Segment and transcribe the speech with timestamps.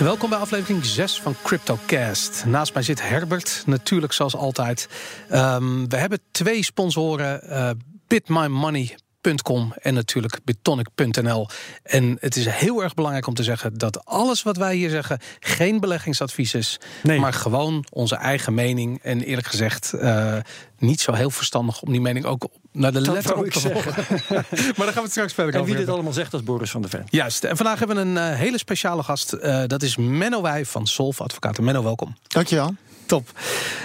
[0.00, 2.44] Welkom bij aflevering 6 van CryptoCast.
[2.44, 4.88] Naast mij zit Herbert, natuurlijk zoals altijd.
[5.32, 7.70] Um, we hebben twee sponsoren, uh,
[9.20, 11.48] BitMyMoney en natuurlijk bitonic.nl.
[11.82, 15.18] En het is heel erg belangrijk om te zeggen dat alles wat wij hier zeggen
[15.40, 17.18] geen beleggingsadvies is, nee.
[17.18, 19.02] maar gewoon onze eigen mening.
[19.02, 20.36] En eerlijk gezegd, uh,
[20.78, 23.94] niet zo heel verstandig om die mening ook naar de letter op te volgen.
[24.76, 25.72] maar daar gaan we het straks verder en over.
[25.72, 27.06] wie dit allemaal zegt, als Boris van der Ven.
[27.10, 27.44] Juist.
[27.44, 29.34] En vandaag hebben we een uh, hele speciale gast.
[29.34, 31.64] Uh, dat is Menno Wij van Solf Advocaten.
[31.64, 32.16] Menno, welkom.
[32.26, 32.74] Dankjewel.
[33.06, 33.30] Top.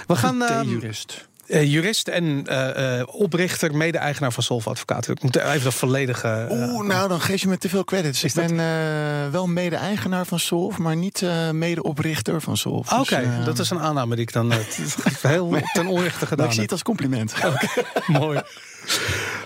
[0.06, 0.42] We gaan.
[0.42, 1.28] Uh, jurist.
[1.46, 5.14] Uh, jurist en uh, uh, oprichter, mede-eigenaar van Solve Advocaten.
[5.14, 6.46] Ik moet even dat volledige.
[6.50, 8.24] Oeh, nou dan geef je me te veel credits.
[8.24, 8.56] Ik ben
[9.30, 11.22] wel mede-eigenaar van Solve, maar niet
[11.52, 12.94] mede-oprichter van Solve.
[12.94, 14.52] Oké, okay, dus, dat is een aanname die ik dan
[15.22, 16.46] heel ten onrechte gedaan heb.
[16.46, 17.34] Ik zie het als compliment.
[17.44, 17.84] Okay,
[18.20, 18.40] mooi.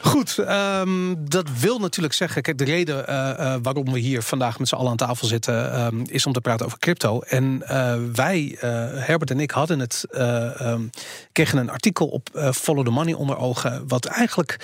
[0.02, 2.42] Goed, um, dat wil natuurlijk zeggen.
[2.42, 5.80] Kijk, de reden uh, uh, waarom we hier vandaag met z'n allen aan tafel zitten,
[5.80, 7.20] um, is om te praten over crypto.
[7.20, 8.56] En uh, wij,
[8.94, 10.04] Herbert en ik, hadden het,
[10.60, 10.90] um,
[11.32, 14.56] kregen een artikel op Follow the Money onder ogen, wat eigenlijk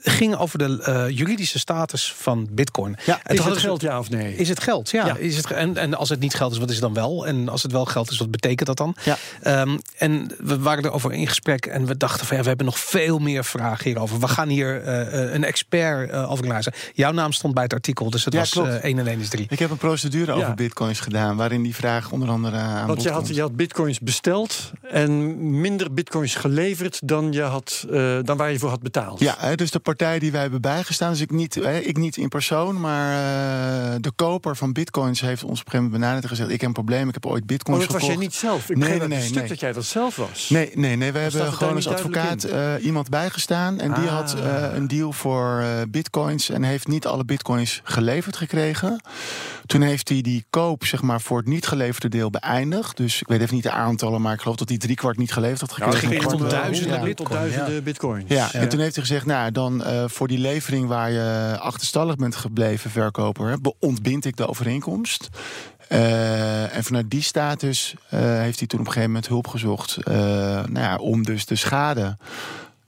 [0.00, 2.96] ging over de uh, juridische status van Bitcoin.
[3.04, 4.36] Ja, is het geld ja of nee?
[4.36, 4.90] Is het geld?
[4.90, 5.06] Ja.
[5.06, 5.16] ja.
[5.16, 7.26] Is het, en, en als het niet geld is, wat is het dan wel?
[7.26, 8.96] En als het wel geld is, wat betekent dat dan?
[9.04, 9.16] Ja.
[9.60, 12.78] Um, en we waren erover in gesprek en we dachten van ja, we hebben nog
[12.78, 14.20] veel meer vragen hierover.
[14.20, 16.72] We gaan hier uh, een expert uh, over lezen.
[16.94, 18.80] Jouw naam stond bij het artikel, dus het ja, was klopt.
[18.80, 19.46] 1 en 1 is 3.
[19.48, 23.10] Ik heb een procedure over bitcoins gedaan, waarin die vraag onder andere aan Want je
[23.10, 27.86] had, je had bitcoins besteld en minder bitcoins geleverd dan, je had,
[28.22, 29.20] dan waar je voor had betaald.
[29.20, 31.10] Ja, dus de partij die wij hebben bijgestaan.
[31.10, 35.60] Dus ik niet, ik niet in persoon, maar uh, de koper van bitcoins heeft ons
[35.60, 37.84] op een gegeven moment benaderd en gezegd: Ik heb een probleem, ik heb ooit bitcoins
[37.84, 38.06] oh, dat gekocht.
[38.06, 38.70] was jij niet zelf?
[38.70, 40.48] Ik nee, nee, nee, een stuk dat jij dat zelf was.
[40.48, 41.12] Nee, nee, nee.
[41.12, 44.00] We hebben gewoon als advocaat uh, iemand bijgestaan en ah.
[44.00, 49.00] die had uh, een deal voor bitcoins en heeft niet alle bitcoins geleverd gekregen.
[49.66, 52.96] Toen heeft hij die koop zeg maar, voor het niet geleverde deel beëindigd.
[52.96, 55.32] Dus ik weet even niet de aantallen, maar ik geloof dat hij drie kwart niet
[55.32, 56.10] geleverd had gekregen.
[56.10, 57.80] Ja, ging tot duizenden, ja.
[57.80, 58.24] bitcoins.
[58.28, 62.16] Ja, en toen heeft hij gezegd, nou dan uh, voor die levering waar je achterstallig
[62.16, 65.28] bent gebleven, verkoper, ontbind ik de overeenkomst.
[65.88, 69.96] Uh, en vanuit die status uh, heeft hij toen op een gegeven moment hulp gezocht
[69.98, 72.16] uh, nou ja, om dus de schade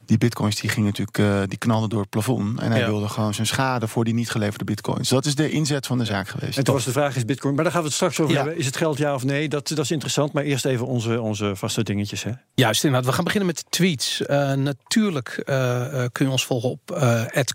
[0.08, 2.60] die bitcoins die gingen natuurlijk, uh, die knalden door het plafond.
[2.60, 2.86] En hij ja.
[2.86, 5.08] wilde gewoon zijn schade voor die niet geleverde bitcoins.
[5.08, 6.58] Dat is de inzet van de zaak geweest.
[6.58, 7.54] En toen was de vraag, is bitcoin...
[7.54, 8.40] Maar daar gaan we het straks over ja.
[8.40, 8.58] hebben.
[8.58, 9.48] Is het geld ja of nee?
[9.48, 10.32] Dat, dat is interessant.
[10.32, 12.22] Maar eerst even onze, onze vaste dingetjes.
[12.22, 12.30] Hè?
[12.54, 13.08] Juist, inderdaad.
[13.08, 14.20] We gaan beginnen met de tweets.
[14.20, 16.80] Uh, natuurlijk uh, kun je ons volgen op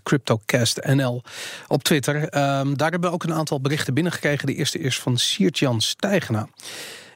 [0.02, 1.22] CryptoCastNL
[1.68, 2.16] op Twitter.
[2.16, 4.46] Um, daar hebben we ook een aantal berichten binnengekregen.
[4.46, 6.48] De eerste is van Siert-Jan Stijgena.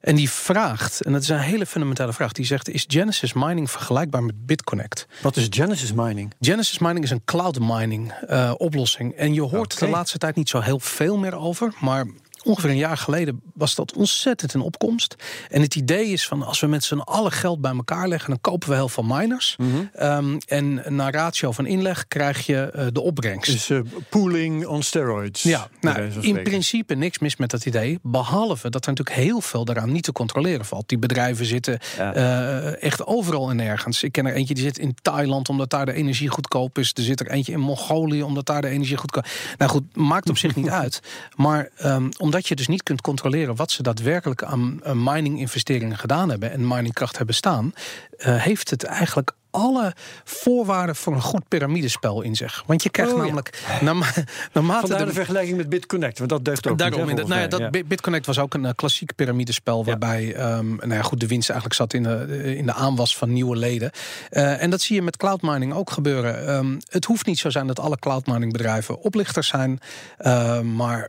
[0.00, 3.70] En die vraagt, en dat is een hele fundamentele vraag, die zegt: Is Genesis Mining
[3.70, 5.06] vergelijkbaar met BitConnect?
[5.22, 6.34] Wat is Genesis Mining?
[6.40, 9.14] Genesis Mining is een cloud mining uh, oplossing.
[9.14, 9.88] En je hoort okay.
[9.88, 12.06] de laatste tijd niet zo heel veel meer over, maar
[12.48, 15.14] ongeveer een jaar geleden was dat ontzettend in opkomst.
[15.48, 18.40] En het idee is van als we met z'n allen geld bij elkaar leggen, dan
[18.40, 19.54] kopen we heel veel miners.
[19.56, 19.90] Mm -hmm.
[20.02, 23.52] um, en na ratio van inleg krijg je uh, de opbrengst.
[23.52, 25.42] Dus uh, pooling on steroids.
[25.42, 27.98] Ja, nou, in principe niks mis met dat idee.
[28.02, 30.88] Behalve dat er natuurlijk heel veel daaraan niet te controleren valt.
[30.88, 32.16] Die bedrijven zitten ja.
[32.16, 34.02] uh, echt overal en nergens.
[34.02, 36.92] Ik ken er eentje die zit in Thailand omdat daar de energie goedkoop is.
[36.94, 39.30] Er zit er eentje in Mongolië omdat daar de energie goedkoop is.
[39.58, 41.00] Nou goed, maakt op zich niet uit.
[41.36, 46.30] Maar um, omdat je dus niet kunt controleren wat ze daadwerkelijk aan uh, mining-investeringen gedaan
[46.30, 47.72] hebben en miningkracht hebben staan,
[48.18, 49.94] uh, heeft het eigenlijk alle
[50.24, 52.62] voorwaarden voor een goed piramidespel in zich.
[52.66, 53.62] Want je krijgt oh, namelijk...
[53.68, 53.82] Ja.
[53.82, 57.40] Naarmate Vandaar de, de vergelijking met BitConnect, want dat deugt ook Daarom, niet, dat, nou
[57.40, 57.70] ja, dat, ja.
[57.86, 59.84] BitConnect was ook een uh, klassiek piramidespel...
[59.84, 63.32] waarbij um, nou ja, goed, de winst eigenlijk zat in de, in de aanwas van
[63.32, 63.90] nieuwe leden.
[64.30, 66.54] Uh, en dat zie je met cloud mining ook gebeuren.
[66.54, 69.80] Um, het hoeft niet zo zijn dat alle cloud mining bedrijven oplichters zijn...
[70.18, 71.08] Uh, maar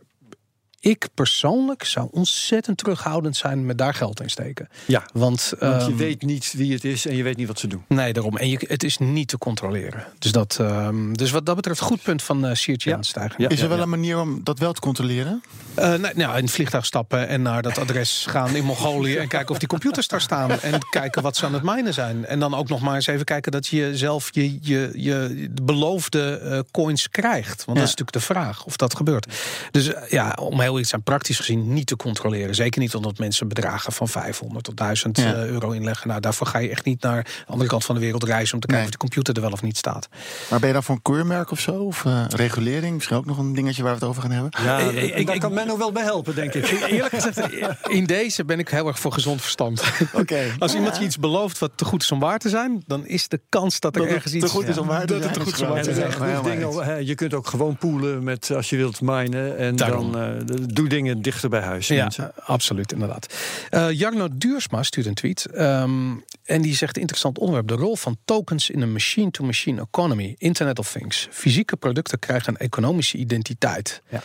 [0.80, 4.70] ik persoonlijk zou ontzettend terughoudend zijn met daar geld in steken.
[4.86, 7.60] Ja, want, want je um, weet niet wie het is en je weet niet wat
[7.60, 7.84] ze doen.
[7.88, 8.38] Nee, daarom.
[8.38, 10.06] En je, het is niet te controleren.
[10.20, 13.02] Dus, dat, um, dus wat dat betreft, goed punt van uh, Siertje ja.
[13.02, 13.36] stijgen.
[13.44, 15.44] Ja, is er wel ja, een manier om dat wel te controleren?
[15.80, 19.28] Uh, nou, nou, in het vliegtuig stappen en naar dat adres gaan in Mongolië en
[19.28, 22.26] kijken of die computers daar staan en kijken wat ze aan het minen zijn.
[22.26, 26.42] En dan ook nog maar eens even kijken dat je zelf je, je, je beloofde
[26.44, 27.66] uh, coins krijgt.
[27.66, 29.28] Want dat is natuurlijk de vraag of dat gebeurt.
[29.72, 32.56] Dus ja, om heel iets zijn praktisch gezien niet te controleren.
[32.56, 35.36] Zeker niet omdat mensen bedragen van 500 tot 1000 ja.
[35.36, 36.08] euro inleggen.
[36.08, 38.60] Nou, daarvoor ga je echt niet naar de andere kant van de wereld reizen om
[38.60, 38.94] te kijken nee.
[38.94, 40.10] of de computer er wel of niet staat.
[40.50, 41.72] Maar ben je dan voor een keurmerk of zo?
[41.72, 42.96] Of uh, regulering?
[42.96, 44.52] Misschien ook nog een dingetje waar we het over gaan hebben.
[44.64, 46.70] Ja, ik, ik, daar kan Menno wel bij helpen, denk ik.
[46.90, 47.40] Eerlijk gezegd,
[47.88, 49.84] in deze ben ik heel erg voor gezond verstand.
[50.14, 50.52] Okay.
[50.60, 53.28] Als iemand je iets belooft wat te goed is om waar te zijn, dan is
[53.28, 55.34] de kans dat er dat ergens iets te goed is om waar te zijn.
[55.34, 57.06] te goed is om waar te zijn.
[57.06, 60.12] Je kunt ook gewoon poelen met als je wilt minen en Daarom.
[60.12, 61.88] dan uh, doe dingen dichter bij huis.
[61.88, 62.32] Ja, mensen.
[62.44, 63.34] absoluut, inderdaad.
[63.72, 65.48] Uh, Jarno Duursma stuurt een tweet.
[65.56, 67.68] Um, en die zegt interessant onderwerp.
[67.68, 70.36] De rol van tokens in een machine-to-machine economy.
[70.38, 71.28] Internet of Things.
[71.32, 74.02] Fysieke producten krijgen een economische identiteit.
[74.10, 74.24] Ja.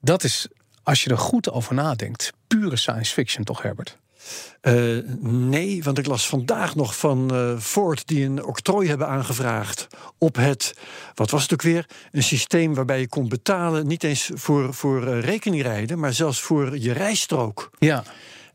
[0.00, 0.48] Dat is,
[0.82, 3.98] als je er goed over nadenkt, pure science fiction, toch Herbert?
[4.62, 9.86] Uh, nee, want ik las vandaag nog van uh, Ford die een octrooi hebben aangevraagd
[10.18, 10.74] op het,
[11.14, 15.08] wat was het ook weer, een systeem waarbij je kon betalen, niet eens voor, voor
[15.08, 17.70] uh, rekeningrijden, maar zelfs voor je rijstrook.
[17.78, 18.04] Ja.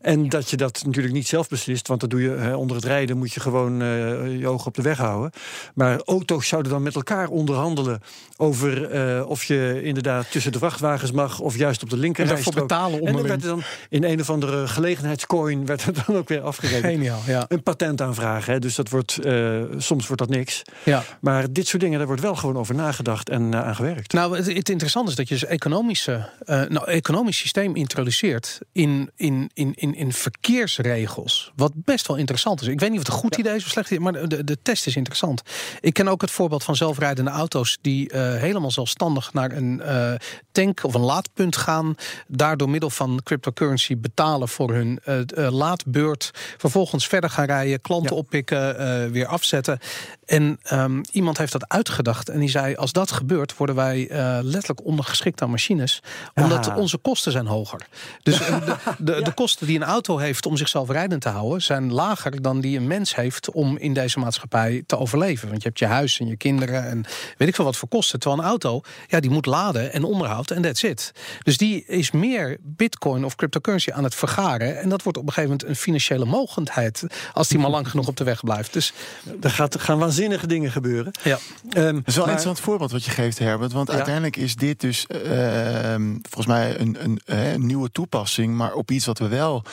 [0.05, 2.85] En dat je dat natuurlijk niet zelf beslist, want dat doe je hè, onder het
[2.85, 5.31] rijden moet je gewoon uh, je ogen op de weg houden.
[5.73, 8.01] Maar auto's zouden dan met elkaar onderhandelen
[8.37, 12.55] over uh, of je inderdaad tussen de vrachtwagens mag of juist op de linkerrijstrook.
[12.55, 16.15] En betalen En dan werd er dan in een of andere gelegenheidscoin werd het dan
[16.15, 16.93] ook weer afgerekend.
[16.93, 17.45] Geniaal, ja.
[17.47, 20.61] Een patentaanvraag, hè, dus dat wordt uh, soms wordt dat niks.
[20.83, 21.03] Ja.
[21.19, 24.13] Maar dit soort dingen, daar wordt wel gewoon over nagedacht en aan gewerkt.
[24.13, 29.49] Nou, het, het interessante is dat je dus economische, nou, economisch systeem introduceert in, in,
[29.53, 31.51] in, in in verkeersregels.
[31.55, 32.67] Wat best wel interessant is.
[32.67, 33.39] Ik weet niet of het een goed ja.
[33.39, 35.41] idee is of slecht idee, maar de, de test is interessant.
[35.79, 40.13] Ik ken ook het voorbeeld van zelfrijdende auto's die uh, helemaal zelfstandig naar een uh,
[40.51, 41.95] tank of een laadpunt gaan.
[42.27, 46.31] Daar door middel van cryptocurrency betalen voor hun uh, laadbeurt.
[46.57, 48.21] Vervolgens verder gaan rijden, klanten ja.
[48.21, 49.79] oppikken, weer afzetten.
[50.25, 54.07] En um, iemand heeft dat uitgedacht en die zei: als dat gebeurt, worden wij
[54.43, 56.01] letterlijk ondergeschikt aan machines,
[56.33, 56.77] omdat Aha.
[56.77, 57.87] onze kosten zijn hoger.
[58.23, 61.93] Dus de, de, de kosten die een auto heeft om zichzelf rijdend te houden, zijn
[61.93, 65.49] lager dan die een mens heeft om in deze maatschappij te overleven.
[65.49, 67.05] Want je hebt je huis en je kinderen en
[67.37, 68.19] weet ik veel wat voor kosten.
[68.19, 71.11] Terwijl een auto, ja, die moet laden en onderhoud en that's it.
[71.43, 74.79] Dus die is meer bitcoin of cryptocurrency aan het vergaren.
[74.81, 78.07] En dat wordt op een gegeven moment een financiële mogendheid als die maar lang genoeg
[78.07, 78.73] op de weg blijft.
[78.73, 78.93] Dus
[79.41, 81.11] er gaat, gaan waanzinnige dingen gebeuren.
[81.23, 81.37] Ja.
[81.77, 83.71] Um, dat is wel een interessant voorbeeld wat je geeft, Herbert.
[83.71, 83.93] Want Ja.
[83.95, 89.05] uiteindelijk is dit dus uh, volgens mij een, een, een, nieuwe toepassing, maar op iets
[89.05, 89.63] wat we wel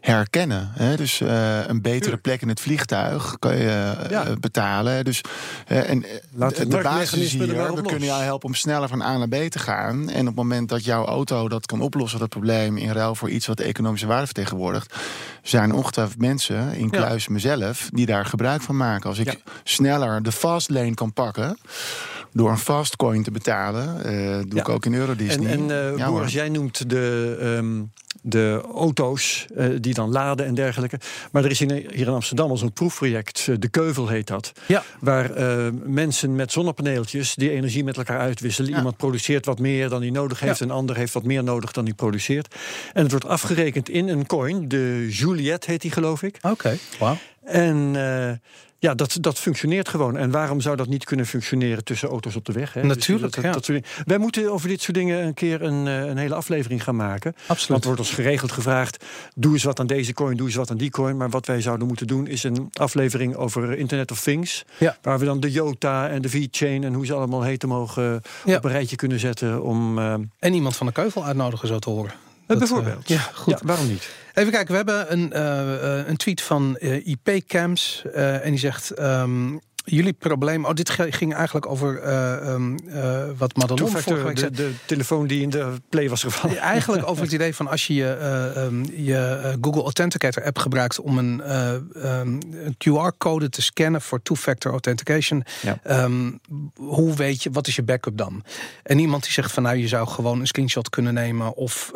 [0.00, 0.70] herkennen.
[0.74, 0.96] Hè?
[0.96, 4.26] Dus uh, een betere plek in het vliegtuig kan je uh, Ja.
[4.40, 5.04] betalen.
[5.04, 5.20] Dus,
[5.68, 6.04] uh, en
[6.34, 7.80] Laat het de basis er hier, we los.
[7.80, 10.08] kunnen jou helpen om sneller van A naar B te gaan.
[10.10, 13.30] En op het moment dat jouw auto dat kan oplossen, dat probleem, in ruil voor
[13.30, 14.94] iets wat de economische waarde vertegenwoordigt,
[15.42, 19.08] zijn ongetwijfeld mensen, inclusief mezelf, die daar gebruik van maken.
[19.08, 19.34] Als ik Ja.
[19.64, 21.58] sneller de fast lane kan pakken
[22.32, 24.60] door een fastcoin te betalen, eh, doe Ja.
[24.60, 25.50] ik ook in Euro En, Disney.
[25.52, 26.28] en eh, Ja, hoor.
[26.28, 27.80] jij noemt de, ehm,
[28.22, 30.98] de auto's eh, die dan laden en dergelijke.
[31.32, 34.52] Maar er is in, hier in Amsterdam al zo'n proefproject, eh, De Keuvel heet dat.
[34.66, 34.82] Ja.
[35.00, 38.70] Waar eh, mensen met zonnepaneeltjes die energie met elkaar uitwisselen.
[38.70, 38.76] Ja.
[38.76, 40.58] Iemand produceert wat meer dan hij nodig heeft.
[40.58, 40.64] Ja.
[40.64, 42.54] Een ander heeft wat meer nodig dan hij produceert.
[42.92, 44.68] En het wordt afgerekend in een coin.
[44.68, 46.38] De Juliet heet die, geloof ik.
[46.42, 47.16] oké, wauw.
[47.44, 47.94] En
[48.82, 50.16] ja, dat, dat functioneert gewoon.
[50.16, 52.72] En waarom zou dat niet kunnen functioneren tussen auto's op de weg?
[52.72, 52.82] Hè?
[52.82, 53.52] Natuurlijk, dat, ja.
[53.52, 54.04] dat soort dingen.
[54.06, 57.32] Wij moeten over dit soort dingen een keer een, eh, een hele aflevering gaan maken.
[57.36, 57.80] Want Absoluut.
[57.80, 60.76] er wordt ons geregeld gevraagd: doe eens wat aan deze coin, doe eens wat aan
[60.76, 61.16] die coin.
[61.16, 64.64] Maar wat wij zouden moeten doen is een aflevering over Internet of Things.
[64.78, 64.96] Ja.
[65.02, 68.56] Waar we dan de Jota en de V-Chain en hoe ze allemaal heten mogen Ja.
[68.56, 69.62] op een rijtje kunnen zetten.
[69.62, 72.12] Om, eh, En iemand van de keuvel uitnodigen, zo te horen.
[72.46, 73.02] Dat, bijvoorbeeld.
[73.10, 73.58] eh, ja, goed.
[73.62, 74.08] Waarom niet?
[74.32, 78.04] Even kijken, we hebben een, eh, eh, een tweet van eh, IP Camps.
[78.12, 78.90] en die zegt.
[78.90, 80.64] ehm, Jullie probleem.
[80.64, 84.52] Oh, dit ging eigenlijk over eh, ehm, eh, wat Madelon vorige week de, zei.
[84.54, 86.56] de telefoon die in de play was gevallen.
[86.56, 90.58] Eigenlijk over het idee van als je je, eh, ehm, je eh, Google Authenticator app
[90.58, 95.44] gebruikt om een, eh, ehm, een QR-code te scannen voor two-factor authentication.
[95.62, 96.08] Ja.
[96.76, 98.44] hoe weet je, wat is je backup dan?
[98.82, 101.54] En iemand die zegt van nou, je zou gewoon een screenshot kunnen nemen.
[101.54, 101.90] Of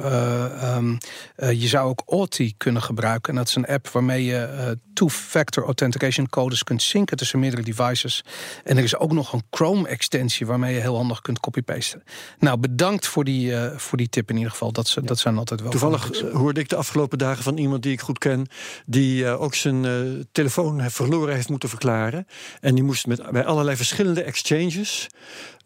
[1.37, 3.33] je zou ook Authy kunnen gebruiken.
[3.33, 8.25] En dat is een app waarmee je two-factor authentication codes kunt synken tussen meerdere devices.
[8.65, 12.03] En er is ook nog een Chrome-extensie waarmee je heel handig kunt copy-pasten.
[12.39, 14.73] Nou, bedankt voor die, eh, voor die tip in ieder geval.
[14.73, 17.83] Dat, ze, dat zijn altijd wel Toevallig eh, hoorde ik de afgelopen dagen van iemand
[17.83, 18.47] die ik goed ken,
[18.87, 19.85] die eh, ook zijn
[20.33, 22.27] telefoon verloren heeft moeten verklaren.
[22.61, 25.09] En die moest met, bij allerlei verschillende exchanges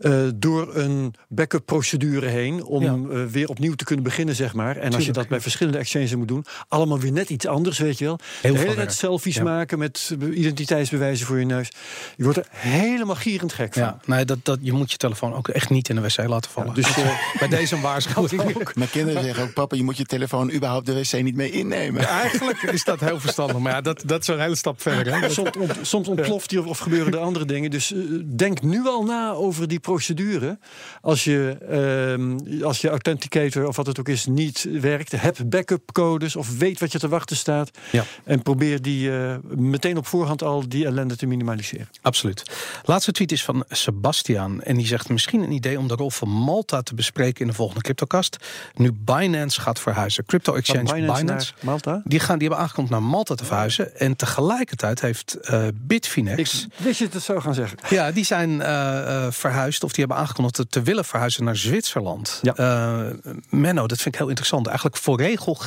[0.00, 2.92] eh, door een backup procedure heen om Ja.
[3.18, 4.76] eh, weer opnieuw te kunnen beginnen, zeg maar.
[4.76, 7.98] En als je dat bij verschillende exchanges moet doen, allemaal weer net iets anders, weet
[7.98, 8.18] je wel.
[8.42, 9.42] Heel de hele tijd selfies Ja.
[9.42, 11.68] maken met eh, identiteitsbewijzen voor je neus.
[12.16, 13.82] Je wordt er helemaal gierend gek van.
[13.82, 16.50] Ja, nee, dat, dat, je moet je telefoon ook echt niet in de wc laten
[16.50, 16.68] vallen.
[16.68, 17.04] Ja, dus, dus
[17.38, 18.42] bij deze een waarschuwing.
[18.74, 22.06] Mijn kinderen zeggen ook, papa, je moet je telefoon überhaupt de wc niet mee innemen.
[22.06, 23.58] Eigenlijk is dat heel verstandig.
[23.58, 25.20] Maar ja, dat, dat is een hele stap verder.
[25.20, 25.30] Hè?
[25.30, 27.70] Soms, ont- soms ontploft hij of, of gebeuren er andere dingen.
[27.70, 30.58] Dus eh, denk nu al na over die procedure.
[31.00, 35.92] Als je, ehm, als je authenticator of wat het ook is niet werkt, heb backup
[35.92, 37.70] codes of weet wat je te wachten staat.
[37.92, 38.04] Ja.
[38.24, 41.88] En probeer die uh, meteen op voorhand al die ellende te minimaliseren.
[42.02, 42.42] Absoluut.
[42.84, 44.62] Laatste tweet is van Sebastian.
[44.62, 47.52] En die zegt misschien een idee om de rol van Malta te bespreken in de
[47.54, 48.36] volgende CryptoCast.
[48.74, 50.24] Nu Binance gaat verhuizen.
[50.24, 51.52] Crypto Exchange Binance, Binance.
[51.60, 52.02] Malta?
[52.04, 53.98] Die, gaan, die hebben aangekondigd naar Malta te verhuizen.
[53.98, 56.66] En tegelijkertijd heeft uh, Bitfinex.
[56.78, 57.78] Ik wist je het zo gaan zeggen.
[57.88, 59.79] Ja, die zijn uh, verhuisd.
[59.84, 62.40] Of die hebben aangekondigd te willen verhuizen naar Zwitserland.
[62.42, 63.12] Ja.
[63.48, 64.66] Menno, dat vind ik heel interessant.
[64.66, 65.58] Eigenlijk voor regel.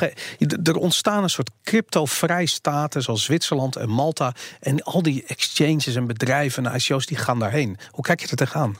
[0.63, 4.33] Er ontstaan een soort crypto-vrij staten zoals Zwitserland en Malta.
[4.59, 7.77] En al die exchanges en bedrijven en ICO's die gaan daarheen.
[7.91, 8.77] Hoe kijk je er tegenaan?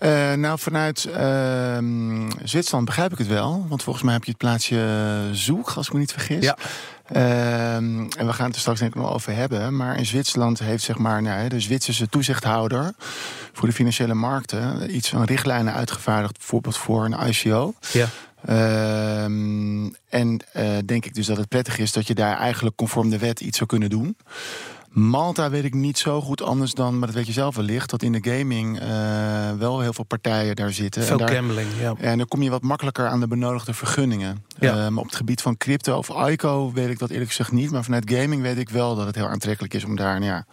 [0.00, 1.78] Uh, nou, vanuit uh,
[2.44, 3.66] Zwitserland begrijp ik het wel.
[3.68, 6.44] Want volgens mij heb je het plaatsje Zoek, als ik me niet vergis.
[6.44, 6.56] Ja.
[7.12, 9.76] Uh, en we gaan het er straks denk ik nog over hebben.
[9.76, 12.92] Maar in Zwitserland heeft zeg maar, nou, de Zwitserse toezichthouder
[13.52, 17.74] voor de financiële markten iets van richtlijnen uitgevaardigd, bijvoorbeeld voor een ICO.
[17.92, 18.06] Ja.
[18.46, 23.10] Ehm, en uh, denk ik dus dat het prettig is dat je daar eigenlijk conform
[23.10, 24.16] de wet iets zou kunnen doen.
[24.94, 28.02] Malta weet ik niet zo goed anders dan, maar dat weet je zelf wellicht, dat
[28.02, 28.88] in de gaming uh,
[29.58, 31.02] wel heel veel partijen daar zitten.
[31.02, 31.94] Veel en daar, gambling, ja.
[31.98, 34.44] En dan kom je wat makkelijker aan de benodigde vergunningen.
[34.58, 34.76] Ja.
[34.76, 37.70] Uh, maar op het gebied van crypto of ICO weet ik dat eerlijk gezegd niet.
[37.70, 40.46] Maar vanuit gaming weet ik wel dat het heel aantrekkelijk is om daar nou ja,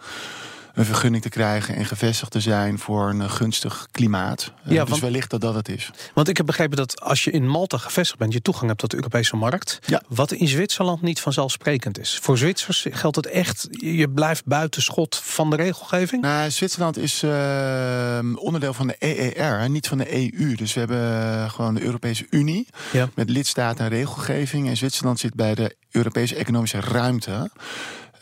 [0.74, 4.52] een vergunning te krijgen en gevestigd te zijn voor een gunstig klimaat.
[4.66, 5.90] Uh, Ja, dus want- wellicht dat dat het is.
[6.14, 8.90] Want ik heb begrepen dat als je in Malta gevestigd bent, je toegang hebt tot
[8.90, 9.78] de Europese markt.
[9.86, 10.02] Ja.
[10.08, 12.18] Wat in Zwitserland niet vanzelfsprekend is.
[12.22, 16.22] Voor Zwitsers geldt het echt, je blijft buiten schot van de regelgeving.
[16.22, 20.54] Nou, Zwitserland is eh, onderdeel van de EER, hè, niet van de EU.
[20.54, 23.08] Dus we hebben eh, gewoon de Europese Unie Ja.
[23.14, 24.68] met lidstaten en regelgeving.
[24.68, 27.50] En Zwitserland zit bij de Europese economische ruimte.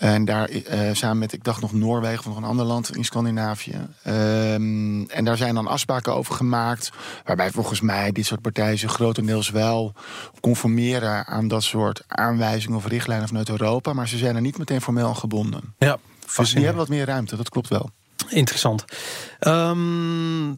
[0.01, 3.05] En daar eh, samen met, ik dacht nog Noorwegen of nog een ander land in
[3.05, 3.87] Scandinavië.
[4.03, 6.91] Ehm, en daar zijn dan afspraken over gemaakt.
[7.25, 9.93] Waarbij volgens mij dit soort partijen zich grotendeels wel
[10.41, 13.93] conformeren aan dat soort aanwijzingen of richtlijnen vanuit Europa.
[13.93, 15.75] Maar ze zijn er niet meteen formeel aan gebonden.
[15.79, 15.99] Ja,
[16.37, 17.91] Dus die hebben wat meer ruimte, dat klopt wel.
[18.29, 18.85] Interessant.
[19.39, 20.53] Ehm,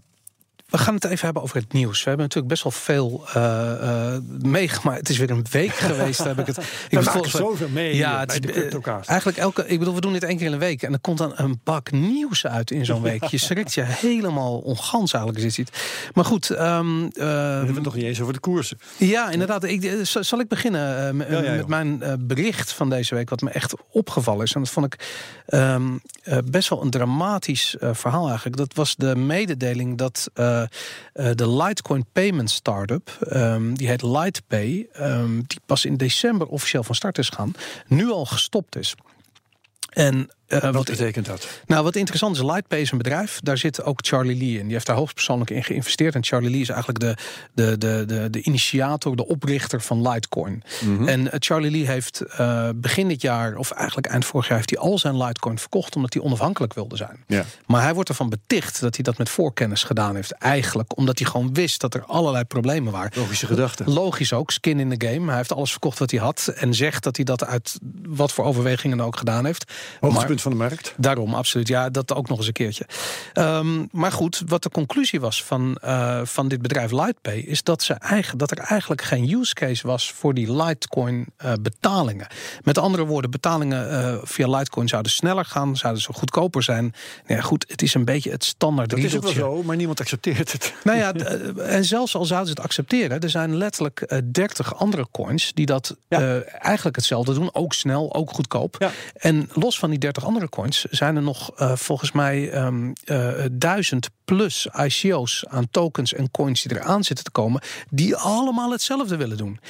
[0.73, 1.99] we gaan het even hebben over het nieuws.
[2.03, 4.99] We hebben natuurlijk best wel veel eh, eh, meegemaakt.
[4.99, 6.25] Het is weer een week geweest.
[6.25, 6.57] heb ik het.
[6.59, 8.81] Ik bedoel, maken zoveel mee Ja, het bij is, de.
[9.07, 10.83] Eigenlijk elke, ik bedoel, we doen dit één keer in een week.
[10.83, 13.25] En er komt dan een bak nieuws uit in zo'n week.
[13.25, 16.11] Je schrikt je helemaal ongans eigenlijk als je dit ziet.
[16.15, 18.79] Maar goed, ehm, eh, We hebben het nog niet eens over de koersen.
[18.97, 19.65] ja, inderdaad.
[19.65, 21.67] Ik, eh, zal ik beginnen m- Ja, ja, met joh.
[21.67, 24.53] mijn bericht van deze week, wat me echt opgevallen is.
[24.55, 25.09] En dat vond ik
[25.47, 25.83] ehm,
[26.23, 28.57] eh, best wel een dramatisch verhaal eigenlijk.
[28.57, 30.31] Dat was de mededeling dat
[31.13, 36.95] de Litecoin payment startup, ehm, die heet Lightpay, ehm, die pas in december officieel van
[36.95, 37.53] start is gaan,
[37.87, 38.95] nu al gestopt is.
[39.93, 41.49] En eh, Wat betekent dat?
[41.67, 43.41] nou, wat interessant is, Lightpay is een bedrijf.
[43.43, 44.65] Daar zit ook Charlie Lee in.
[44.65, 46.15] Die heeft daar hoogstpersoonlijk in geïnvesteerd.
[46.15, 47.17] En Charlie Lee is eigenlijk de,
[47.55, 50.63] de, de, de, de initiator, de oprichter van Litecoin.
[51.07, 54.71] En eh, Charlie Lee heeft eh, begin dit jaar, of eigenlijk eind vorig jaar, heeft
[54.71, 57.25] hij al zijn Litecoin verkocht omdat hij onafhankelijk wilde zijn.
[57.27, 57.45] Ja.
[57.67, 60.33] Maar hij wordt ervan beticht dat hij dat met voorkennis gedaan heeft.
[60.33, 63.11] Eigenlijk omdat hij gewoon wist dat er allerlei problemen waren.
[63.15, 63.85] Logische gedachte.
[63.91, 65.27] Logisch ook, skin in the game.
[65.27, 66.53] Hij heeft alles verkocht wat hij had.
[66.57, 67.79] En zegt dat hij dat uit
[68.09, 69.73] wat voor overwegingen ook gedaan heeft.
[70.01, 70.95] Hoogtepunt van de markt.
[70.97, 71.69] Daarom, absoluut.
[71.69, 72.87] Ja, dat ook nog eens een keertje.
[73.33, 77.39] Ehm, maar goed, wat de conclusie was van, eh, van dit bedrijf Lightpay...
[77.39, 81.53] is dat, ze eigen, dat er eigenlijk geen use case was voor die Litecoin eh,
[81.61, 82.27] betalingen.
[82.63, 85.77] Met andere woorden, betalingen eh, via Litecoin zouden sneller gaan...
[85.77, 86.95] zouden zo goedkoper zijn.
[87.27, 89.77] Nou ja, goed, het is een beetje het standaard Dat is ook wel zo, maar
[89.77, 90.75] niemand accepteert het.
[90.85, 91.13] Nou ja,
[91.57, 95.67] en zelfs al zouden ze het accepteren, er zijn letterlijk eh, 30 andere coins die
[95.67, 96.41] dat Ja.
[96.43, 97.55] eigenlijk hetzelfde doen.
[97.55, 98.77] Ook snel, ook goedkoop.
[98.79, 98.91] Ja.
[99.15, 103.45] En los van die 30 andere coins zijn er nog eh, volgens mij ehm eh,
[103.53, 109.17] duizend plus ICO's aan tokens en coins die eraan zitten te komen, die allemaal hetzelfde
[109.17, 109.61] willen doen.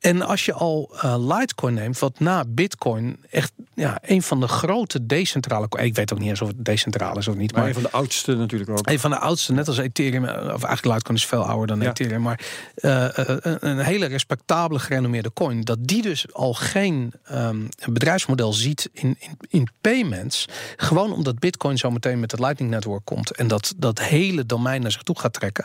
[0.00, 4.48] En als je al eh, Litecoin neemt, wat na Bitcoin echt ja, een van de
[4.48, 5.66] grote decentrale.
[5.78, 7.52] Ik weet ook niet eens of het decentraal is of niet.
[7.52, 8.88] Maar Maar een van de oudste natuurlijk ook.
[8.88, 11.80] een van de oudste, net als Ethereum, eh, of eigenlijk Litecoin is veel ouder dan
[11.80, 11.88] Ja.
[11.88, 12.40] Ethereum, maar
[12.74, 17.60] eh, een, een hele respectabele, gerenommeerde coin, dat die dus al geen ehm,
[17.92, 23.04] bedrijfsmodel ziet in, in, in payments, gewoon omdat Bitcoin zo meteen met het Lightning Network
[23.04, 25.64] komt en dat dat hele domein naar zich toe gaat trekken.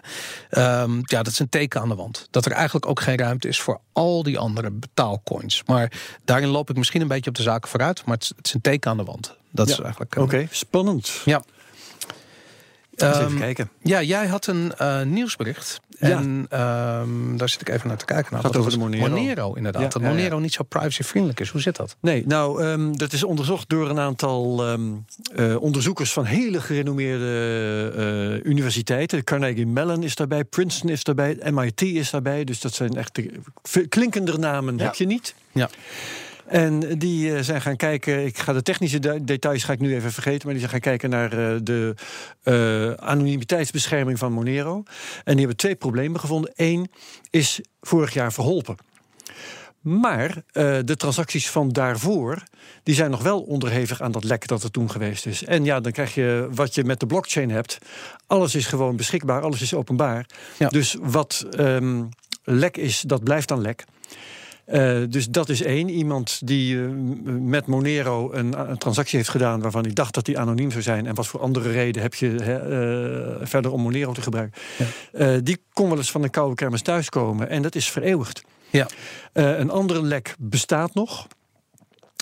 [0.49, 2.27] Ehm, ja, dat is een teken aan de wand.
[2.31, 5.63] Dat er eigenlijk ook geen ruimte is voor al die andere betaalcoins.
[5.65, 5.91] Maar
[6.25, 8.91] daarin loop ik misschien een beetje op de zaken vooruit, maar het is, een teken
[8.91, 9.35] aan de wand.
[9.51, 10.15] Dat is eigenlijk.
[10.15, 11.21] eh, Oké, spannend.
[11.25, 11.43] ja.
[12.95, 13.69] Eens even Ehm, kijken.
[13.81, 15.79] Ja, jij had een eh, nieuwsbericht.
[15.99, 16.09] Ja.
[16.09, 18.31] En ehm, daar zit ik even naar te kijken.
[18.31, 19.09] Nou, Gaat over de het?
[19.09, 19.53] Monero.
[19.53, 19.81] inderdaad.
[19.81, 20.07] Ja, dat ja.
[20.07, 21.49] Monero niet zo privacyvriendelijk is.
[21.49, 21.95] Hoe zit dat?
[21.99, 24.63] Nee, nou, ehm, dat is onderzocht door een aantal
[25.35, 27.91] eh, onderzoekers van hele gerenommeerde
[28.43, 29.23] eh, universiteiten.
[29.23, 32.43] Carnegie Mellon is daarbij, Princeton is daarbij, MIT is daarbij.
[32.43, 35.35] Dus dat zijn echt de klinkender namen, heb je niet.
[35.51, 35.69] Ja.
[36.45, 39.95] En die eh, zijn gaan kijken, ik ga de technische de- details ga ik nu
[39.95, 41.95] even vergeten, maar die zijn gaan kijken naar eh, de
[42.43, 44.83] eh, anonimiteitsbescherming van Monero.
[45.23, 46.51] En die hebben twee problemen gevonden.
[46.55, 46.91] Eén
[47.29, 48.75] is vorig jaar verholpen.
[49.79, 50.43] Maar
[50.85, 52.43] de transacties van daarvoor,
[52.83, 55.43] die zijn nog wel onderhevig aan dat lek dat er toen geweest is.
[55.43, 57.77] En ja, dan krijg je wat je met de blockchain hebt.
[58.27, 60.25] Alles is gewoon beschikbaar, alles is openbaar.
[60.57, 60.67] Ja.
[60.67, 62.03] Dus wat ehm,
[62.43, 63.85] lek is, dat blijft dan lek.
[64.65, 65.89] Eh, dus dat is één.
[65.89, 66.89] Iemand die eh,
[67.25, 71.05] met Monero een, een transactie heeft gedaan waarvan hij dacht dat die anoniem zou zijn.
[71.05, 74.61] En wat voor andere reden heb je eh, verder om Monero te gebruiken?
[75.11, 77.49] Eh, die kon wel eens van een koude kermis thuiskomen.
[77.49, 78.43] En dat is vereeuwigd.
[78.69, 78.87] Ja.
[79.33, 81.27] Eh, een andere lek bestaat nog.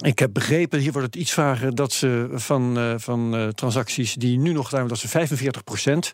[0.04, 4.14] Ik heb begrepen, hier wordt het iets vager, dat ze van, eh, van eh, transacties
[4.14, 6.12] die nu nog zijn, dat ze 45%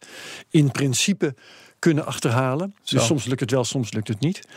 [0.49, 1.35] in principe
[1.79, 2.73] kunnen achterhalen.
[2.81, 2.97] Zo.
[2.97, 4.47] Dus soms lukt het wel, soms lukt het niet.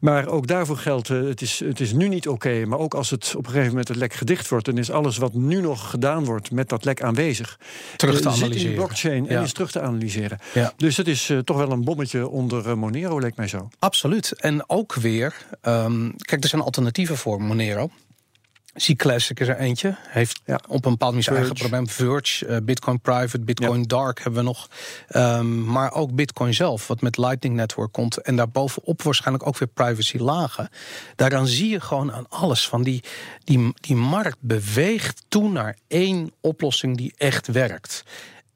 [0.00, 2.64] Maar ook daarvoor geldt, eh, het, is, het is nu niet oké.
[2.66, 5.16] maar ook als het op een gegeven moment het lek gedicht wordt, dan is alles
[5.16, 7.58] wat nu nog gedaan wordt met dat lek aanwezig.
[7.96, 8.70] Terug te eh, Zit in analyseren.
[8.70, 10.38] de blockchain en is terug te analyseren.
[10.54, 10.72] Ja.
[10.76, 13.68] Dus het is eh, toch wel een bommetje onder eh, Monero, lijkt mij zo.
[13.78, 14.32] Absoluut.
[14.32, 17.90] En ook weer, ehm, kijk, er zijn alternatieven voor Monero.
[18.86, 19.96] C-Classic is er eentje.
[20.08, 20.60] Heeft Ja.
[20.68, 21.88] op een bepaald manier zijn eigen probleem.
[21.88, 24.68] Verge, eh, Bitcoin Private, Bitcoin Dark hebben we nog.
[25.08, 28.16] Ehm, maar ook Bitcoin zelf, wat met Lightning Network komt.
[28.16, 30.68] En daarbovenop waarschijnlijk ook weer privacy lagen.
[31.16, 33.02] Daaraan zie je gewoon aan alles van die,
[33.44, 38.04] die, die markt beweegt toe naar één oplossing die echt werkt.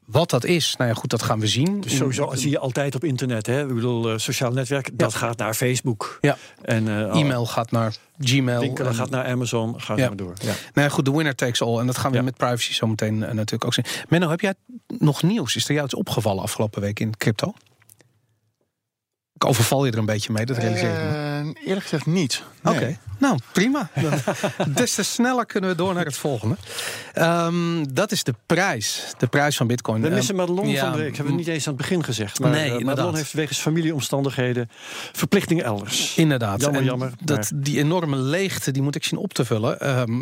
[0.05, 1.81] Wat dat is, nou ja, goed, dat gaan we zien.
[1.81, 3.45] Dus sowieso zie je altijd op internet.
[3.45, 3.61] Hè?
[3.61, 6.17] Ik bedoel, eh, sociaal netwerk, dat gaat naar Facebook.
[6.21, 6.37] Ja.
[6.61, 8.59] En eh, E-mail gaat naar Gmail.
[8.59, 10.07] winkelen en- gaat naar Amazon, gaat Ja.
[10.07, 10.33] maar door.
[10.39, 10.45] Ja.
[10.45, 11.79] Nou ja, goed, de winner takes all.
[11.79, 13.85] En dat gaan we met privacy zo meteen eh, natuurlijk ook zien.
[14.09, 14.53] Menno, heb jij
[14.87, 15.55] nog nieuws?
[15.55, 17.53] Is er jou iets opgevallen afgelopen week in crypto?
[19.45, 21.51] Overval je er een beetje mee, dat realiseer ik me.
[21.55, 22.43] Eh, eerlijk gezegd niet.
[22.61, 22.73] Nee.
[22.75, 23.89] Oké, nou prima.
[24.75, 26.55] Des te sneller kunnen we door naar het volgende.
[27.13, 29.13] Ehm, dat is de prijs.
[29.17, 30.01] De prijs van Bitcoin.
[30.01, 31.15] We Ehm, missen Madelon ja, van de week.
[31.15, 32.39] Hebben we niet eens aan het begin gezegd.
[32.39, 32.85] Maar Nee, inderdaad.
[32.85, 34.69] Madelon heeft wegens familieomstandigheden
[35.11, 36.17] verplichtingen elders.
[36.17, 36.61] Inderdaad.
[36.61, 39.79] Jammer, en jammer, Dat, die enorme leegte, die moet ik zien op te vullen.
[39.79, 40.21] Ehm,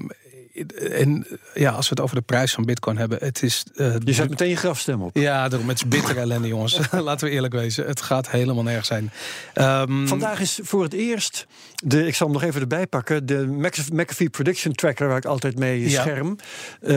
[0.91, 3.63] en ja, als we het over de prijs van Bitcoin hebben, het is.
[3.75, 5.17] eh, Je zet meteen je grafstem op.
[5.17, 5.67] Ja, daarom.
[5.69, 6.79] Het is bittere ellende, jongens.
[6.91, 7.85] Laten we eerlijk wezen.
[7.87, 9.11] Het gaat helemaal nergens zijn.
[9.53, 11.47] Ehm, Vandaag is voor het eerst,
[11.83, 15.25] de, ik zal hem nog even erbij pakken, de McAfee McAfee Prediction Tracker waar ik
[15.25, 16.01] altijd mee Ja.
[16.01, 16.35] scherm.
[16.81, 16.89] Eh,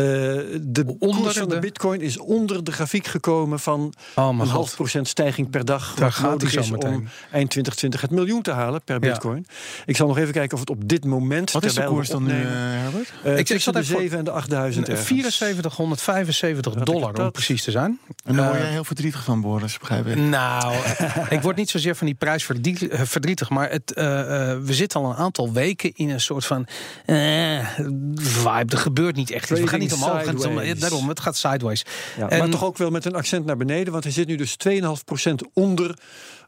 [0.62, 4.38] de Onder koers van de de- bitcoin is onder de grafiek gekomen van Oh een
[4.38, 4.48] god.
[4.48, 5.94] half procent stijging per dag.
[5.94, 6.92] Daar wat gaat nodig is zo meteen.
[6.94, 9.00] om eind 2020 het miljoen te halen per Ja.
[9.10, 9.46] bitcoin.
[9.86, 11.50] Ik zal nog even kijken of het op dit moment...
[11.50, 13.12] Wat is de koers dan nu, eh, Herbert?
[13.48, 15.06] Ik- tussen zat de even voor- 7 en de 8000 ergens.
[15.06, 17.98] 7475 ik dollar, om precies te zijn.
[18.24, 20.16] En daar word Eh, jij heel verdrietig van, Boris, begrijp ik.
[20.16, 20.74] Nou,
[21.36, 23.50] ik word niet zozeer van die prijs eh, verdrietig.
[23.50, 26.66] Maar het, eh, eh, we zitten al een aantal weken in een soort van
[27.06, 27.68] eh,
[28.14, 28.64] vibe.
[28.72, 29.60] Er gebeurt niet echt iets.
[29.60, 30.12] We gaan niet omhoog.
[30.16, 30.78] Het, gaat om- sideways.
[30.80, 31.84] daarom, het gaat sideways.
[32.18, 34.36] Ja, En- maar toch ook wel met een accent naar beneden, want hij zit nu
[34.36, 35.98] dus 2,5% onder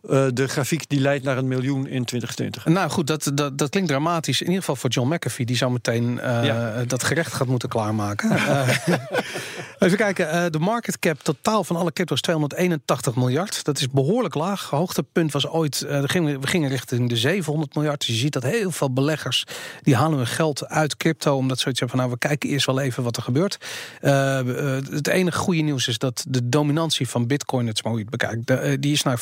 [0.09, 2.65] eh, de grafiek die leidt naar een miljoen in 2020.
[2.65, 4.41] Nou goed, dat, dat, dat klinkt dramatisch.
[4.41, 6.85] In ieder geval voor John McAfee, die zo meteen eh, Ja.
[6.87, 8.31] dat gerecht gaat moeten klaarmaken.
[9.79, 13.65] Eh, even kijken, de market cap totaal van alle crypto's 281 miljard.
[13.65, 14.71] Dat is behoorlijk laag.
[14.71, 17.99] Hoogtepunt was ooit, we gingen- we gingen richting de 700 miljard.
[17.99, 19.45] Dus je ziet dat heel veel beleggers,
[19.83, 21.37] die halen hun geld uit crypto.
[21.37, 23.59] Omdat ze zoiets hebben van, nou we kijken eerst wel even wat er gebeurt.
[24.91, 28.93] Het enige goede nieuws is dat de dominantie van bitcoin, het is het bekijkt, die
[28.93, 29.19] is naar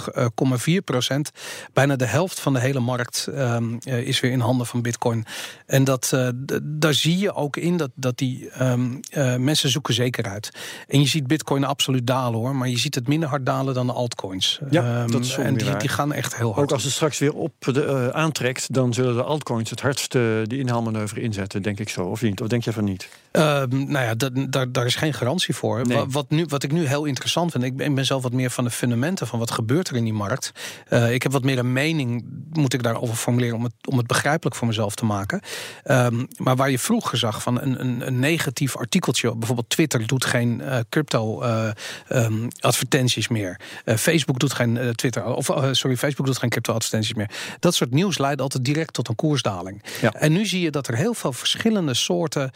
[0.00, 1.30] 45,4 procent.
[1.72, 5.24] Bijna de helft van de hele markt ehm, eh, is weer in handen van bitcoin.
[5.66, 6.28] En dat, eh,
[6.62, 8.74] daar zie je ook in dat, dat die eh,
[9.36, 10.50] mensen zoeken zekerheid.
[10.88, 13.86] En je ziet bitcoin absoluut dalen hoor, maar je ziet het minder hard dalen dan
[13.86, 14.60] de altcoins.
[14.70, 16.60] Ja, Ehm, dat is en die, die gaan echt heel hard.
[16.60, 20.22] Ook als het straks weer op de, aantrekt, dan zullen de altcoins het hardst eh,
[20.44, 22.04] die inhaalmanoeuvre inzetten, denk ik zo.
[22.04, 22.40] Of niet?
[22.40, 23.08] Of denk je van niet?
[23.30, 24.14] Ehm, nou ja,
[24.48, 25.86] daar, daar is geen garantie voor.
[25.86, 26.04] Nee.
[26.08, 28.50] Wat, nu, wat ik nu heel interessant vind, ik ben, ik ben zelf wat meer
[28.50, 30.52] van de fundamenten van wat gebeurt er in die markt.
[30.88, 34.06] Eh, ik heb wat meer een mening, moet ik daarover formuleren, om het, om het
[34.06, 35.40] begrijpelijk voor mezelf te maken.
[35.84, 40.24] Ehm, maar waar je vroeger zag van een, een, een negatief artikeltje, bijvoorbeeld Twitter doet
[40.24, 41.70] geen eh, crypto eh,
[42.08, 43.60] ehm, advertenties meer.
[43.84, 47.30] Facebook doet geen Twitter, of sorry, Facebook doet geen crypto advertenties meer.
[47.58, 49.82] Dat soort nieuws leidt altijd direct tot een koersdaling.
[50.00, 50.12] Ja.
[50.12, 52.50] En nu zie je dat er heel veel verschillende soorten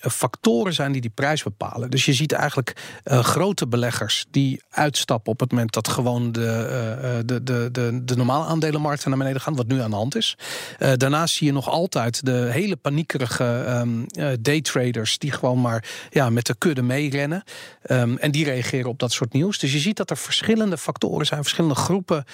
[0.00, 1.90] ehm, factoren zijn die die prijs bepalen.
[1.90, 6.40] Dus je ziet eigenlijk uh, grote beleggers die uitstappen op het moment dat gewoon de,
[6.40, 10.16] uh, de, de, de, de normale aandelenmarkten naar beneden gaan, wat nu aan de hand
[10.16, 10.36] is.
[10.78, 14.06] Uh, daarnaast zie je nog altijd de hele paniekerige um,
[14.40, 17.42] daytraders die gewoon maar ja, met de kudde meerennen.
[17.90, 19.58] Um, en die reageren op dat soort nieuws.
[19.58, 22.24] Dus je ziet dat er verschillende factoren zijn, verschillende groepen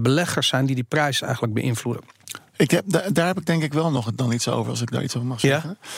[0.00, 2.02] beleggers zijn die die prijs eigenlijk beïnvloeden.
[2.60, 5.02] Ik heb, daar heb ik denk ik wel nog dan iets over, als ik daar
[5.02, 5.78] iets over mag zeggen.
[5.80, 5.88] Ja?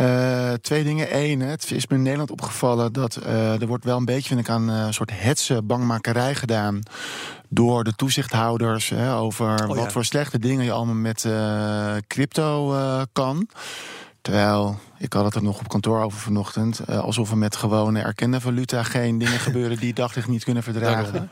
[0.00, 1.16] Uh, twee dingen.
[1.16, 4.40] Eén, het is me in Nederland opgevallen dat uh, er wordt wel een beetje, vind
[4.40, 6.80] ik, aan een soort hetze bangmakerij gedaan
[7.48, 9.90] door de toezichthouders hè, over oh, wat ja.
[9.90, 12.74] voor slechte dingen je allemaal met uh, crypto
[13.12, 13.48] kan.
[14.28, 16.80] Terwijl ik had het er nog op kantoor over vanochtend.
[16.90, 21.28] Uh, alsof er met gewone erkende valuta geen dingen gebeuren die daglicht niet kunnen verdragen.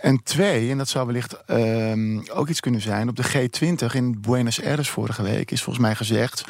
[0.00, 3.08] En twee, en dat zou wellicht uh, ook iets kunnen zijn.
[3.08, 6.44] Op de G20 in Buenos Aires vorige week is volgens mij gezegd.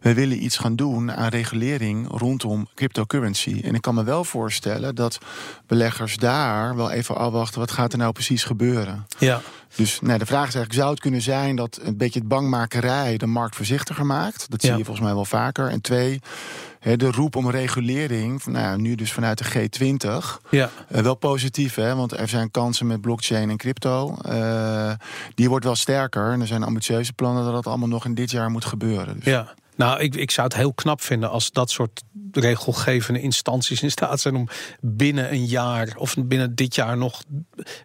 [0.00, 3.60] We willen iets gaan doen aan regulering rondom cryptocurrency.
[3.64, 5.18] En ik kan me wel voorstellen dat
[5.66, 7.60] beleggers daar wel even afwachten.
[7.60, 9.06] Wat gaat er nou precies gebeuren?
[9.18, 9.40] Ja.
[9.74, 13.16] Dus nou, de vraag is eigenlijk: zou het kunnen zijn dat een beetje het bangmakerij
[13.16, 14.50] de markt voorzichtiger maakt?
[14.50, 15.68] Dat zie je volgens mij wel vaker.
[15.68, 16.20] En twee,
[16.94, 20.70] de roep om regulering, nou, nu dus vanuit de G20, ja.
[20.92, 21.94] Uh, wel positief, hè?
[21.94, 24.16] want er zijn kansen met blockchain en crypto.
[24.28, 24.92] Uh,
[25.34, 28.30] die wordt wel sterker en er zijn ambitieuze plannen dat dat allemaal nog in dit
[28.30, 29.14] jaar moet gebeuren.
[29.14, 29.24] Dus.
[29.24, 29.54] Ja.
[29.76, 34.20] Nou, ik, ik zou het heel knap vinden als dat soort regelgevende instanties in staat
[34.20, 34.48] zijn om
[34.80, 37.22] binnen een jaar of binnen dit jaar nog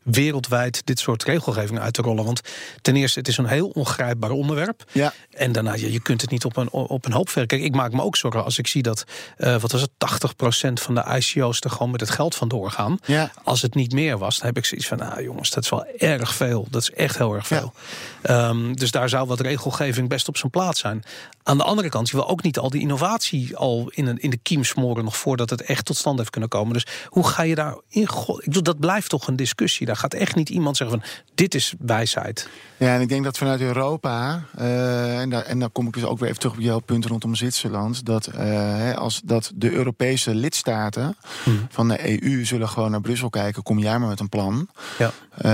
[0.04, 2.25] wereldwijd dit soort regelgeving uit te rollen.
[2.25, 2.41] Want
[2.82, 4.84] ten eerste, het is een heel ongrijpbaar onderwerp.
[4.91, 5.13] Ja.
[5.30, 7.47] En daarna, je, je kunt het niet op een, op een hoop verder.
[7.47, 9.04] Kijk, ik maak me ook zorgen als ik zie dat,
[9.38, 9.91] uh, wat was het,
[10.69, 12.97] 80% van de ICO's er gewoon met het geld vandoor gaan.
[13.06, 13.32] Ja.
[13.43, 15.86] Als het niet meer was, dan heb ik zoiets van, nou jongens, dat is wel
[15.86, 16.67] erg veel.
[16.69, 17.73] Dat is echt heel erg veel.
[17.75, 17.82] Ja.
[18.29, 21.03] Um, dus daar zou wat regelgeving best op zijn plaats zijn.
[21.43, 24.29] Aan de andere kant, je wil ook niet al die innovatie al in, een, in
[24.29, 26.73] de kiem smoren nog voordat het echt tot stand heeft kunnen komen.
[26.73, 28.01] Dus hoe ga je daar in?
[28.01, 29.86] Ik bedoel, dat blijft toch een discussie.
[29.86, 32.49] Daar gaat echt niet iemand zeggen van dit is wijsheid.
[32.77, 36.03] Ja, en ik denk dat vanuit Europa, uh, en, daar, en dan kom ik dus
[36.03, 40.36] ook weer even terug op jouw punt rondom Zwitserland, dat, uh, als, dat de Europese
[40.36, 41.67] lidstaten hmm.
[41.69, 44.67] van de EU zullen gewoon naar Brussel kijken, kom jij maar met een plan.
[44.97, 45.12] Ja.
[45.38, 45.51] Uh,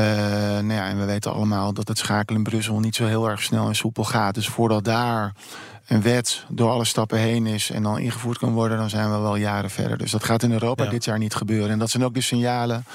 [0.64, 3.42] nou ja, en we weten allemaal dat het schakelen in Brussel niet zo heel erg
[3.42, 4.36] snel en soepel gaat.
[4.36, 5.34] Dus voordat daar
[5.88, 9.18] een wet door alle stappen heen is en dan ingevoerd kan worden, dan zijn we
[9.18, 9.98] wel jaren verder.
[9.98, 10.90] Dus dat gaat in Europa ja.
[10.90, 11.70] dit jaar niet gebeuren.
[11.70, 12.86] En dat zijn ook de signalen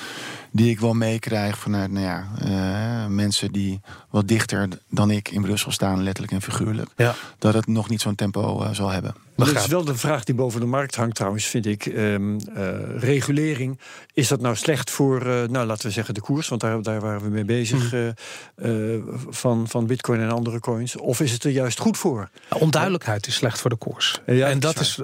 [0.53, 5.43] die ik wel meekrijg vanuit nou ja, uh, mensen die wat dichter dan ik in
[5.43, 6.91] Brussel staan, letterlijk en figuurlijk.
[6.97, 7.15] Ja.
[7.38, 9.15] Dat het nog niet zo'n tempo uh, zal hebben.
[9.37, 11.87] Maar dat is wel de vraag die boven de markt hangt trouwens, vind ik.
[11.87, 13.79] Um, uh, regulering,
[14.12, 16.49] is dat nou slecht voor, nou laten we zeggen, de koers?
[16.49, 18.15] Want daar, daar waren we mee bezig mm.
[19.29, 20.97] van, van bitcoin en andere coins.
[20.97, 22.31] Of is het er juist goed voor?
[22.49, 24.21] Onduidelijkheid is slecht voor de koers.
[24.27, 25.01] Ja, en dat is,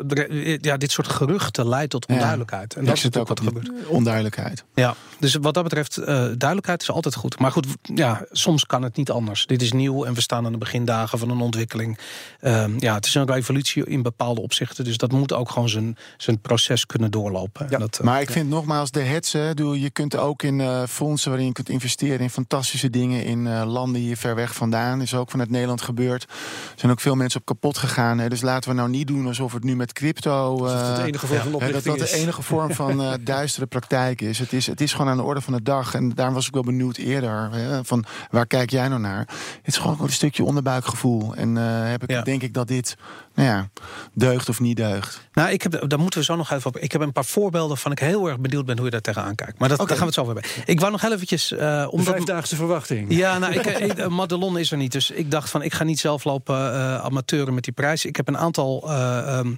[0.60, 2.72] ja, dit soort geruchten leidt tot onduidelijkheid.
[2.72, 3.70] Ja, en dat is ook wat gebeurt.
[3.86, 4.64] Onduidelijkheid.
[4.74, 7.38] Ja, dus wat dat betreft, uh, duidelijkheid is altijd goed.
[7.38, 9.46] Maar goed, ja, soms kan het niet anders.
[9.46, 11.98] Dit is nieuw en we staan aan de begindagen van een ontwikkeling.
[12.40, 14.84] Uh, ja, het is een revolutie in bepaalde opzichten.
[14.84, 17.66] Dus dat moet ook gewoon zijn, zijn proces kunnen doorlopen.
[17.70, 21.28] Ja, dat, uh, maar ik vind nogmaals, de hetsen, je kunt ook in uh, fondsen
[21.28, 25.00] waarin je kunt investeren in fantastische dingen in landen hier ver weg vandaan.
[25.00, 26.22] Is ook vanuit Nederland gebeurd.
[26.22, 26.28] Er
[26.76, 28.18] zijn ook veel mensen op kapot gegaan.
[28.18, 28.28] Hè.
[28.28, 30.58] Dus laten we nou niet doen alsof het nu met crypto.
[30.58, 34.38] dat de enige vorm van dat dat de enige vorm van duistere praktijk is.
[34.38, 34.66] Het, is.
[34.66, 35.94] het is gewoon aan de orde van de dag.
[35.94, 37.50] En daarom was ik wel benieuwd eerder.
[37.52, 39.18] Hè, van waar kijk jij nou naar?
[39.18, 41.34] Het is gewoon een stukje onderbuikgevoel.
[41.34, 42.22] En uh, heb ik, ja.
[42.22, 42.96] denk ik dat dit
[43.34, 43.68] nou ja,
[44.14, 45.28] deugt of niet deugt.
[45.32, 46.76] Nou, ik heb, daar moeten we zo nog even op.
[46.76, 49.34] Ik heb een paar voorbeelden van ik heel erg benieuwd ben hoe je daar tegenaan
[49.34, 49.58] kijkt.
[49.58, 49.96] Maar dat, okay.
[49.96, 50.72] daar gaan we het zo over hebben.
[50.74, 51.52] Ik wou nog heel eventjes.
[51.52, 51.58] Uh,
[51.90, 52.06] omdat...
[52.06, 53.14] De vijfdaagse verwachting.
[53.14, 54.92] Ja, nou, ik, ik, Madelon is er niet.
[54.92, 58.04] Dus ik dacht van ik ga niet zelf lopen uh, amateuren met die prijs.
[58.04, 59.56] Ik heb een aantal uh, um,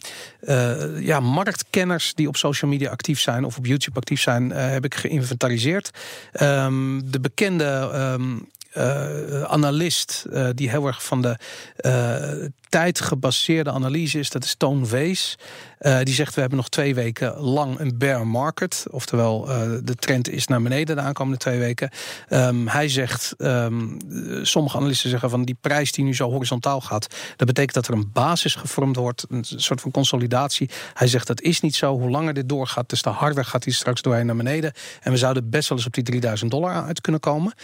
[1.01, 4.95] ja, marktkenners die op social media actief zijn of op YouTube actief zijn, heb ik
[4.95, 5.60] geïnventariseerd.
[6.43, 8.47] Um, de bekende um,
[8.77, 11.37] uh, analist uh, die heel erg van de
[11.81, 15.39] uh, tijdgebaseerde analyse is, dat is Toon Wees.
[16.03, 18.85] die zegt we hebben nog twee weken lang een bear market.
[18.91, 19.45] Oftewel
[19.85, 21.91] de trend is naar beneden de aankomende twee weken.
[22.29, 23.97] Um, hij zegt, um,
[24.43, 27.07] sommige analisten zeggen van die prijs die nu zo horizontaal gaat,
[27.37, 30.71] dat betekent dat er een basis gevormd wordt, een soort van consolidatie.
[30.95, 31.99] Hij zegt dat is niet zo.
[31.99, 34.73] Hoe langer dit doorgaat, dus te harder gaat hij straks doorheen naar beneden.
[35.01, 37.55] En we zouden best wel eens op die 3000 dollar uit kunnen komen.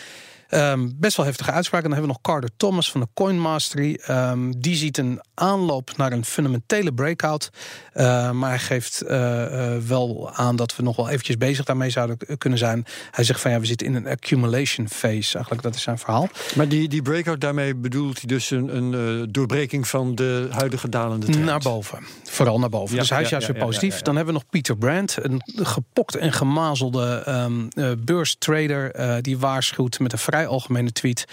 [0.50, 1.88] Um, best wel heftige uitspraken.
[1.88, 4.00] Dan hebben we nog Carter Thomas van de Coin Mastery.
[4.11, 7.50] Um, die ziet een aanloop naar een fundamentele breakout.
[7.94, 12.18] Uh, maar hij geeft uh, wel aan dat we nog wel eventjes bezig daarmee zouden
[12.38, 12.85] kunnen zijn.
[13.11, 15.35] Hij zegt van ja, we zitten in een accumulation phase.
[15.35, 16.28] Eigenlijk, dat is zijn verhaal.
[16.54, 21.26] Maar die, die breakout, daarmee bedoelt hij dus een, een doorbreking van de huidige dalende
[21.26, 21.44] trend?
[21.44, 21.98] Naar boven.
[22.24, 22.96] Vooral naar boven.
[22.96, 24.02] dus hij is juist weer positief.
[24.02, 27.68] Dan hebben we nog Pieter Brandt, een gepokt en gemazelde um,
[28.04, 29.22] beurstrader.
[29.22, 31.25] die waarschuwt met een algemene tweet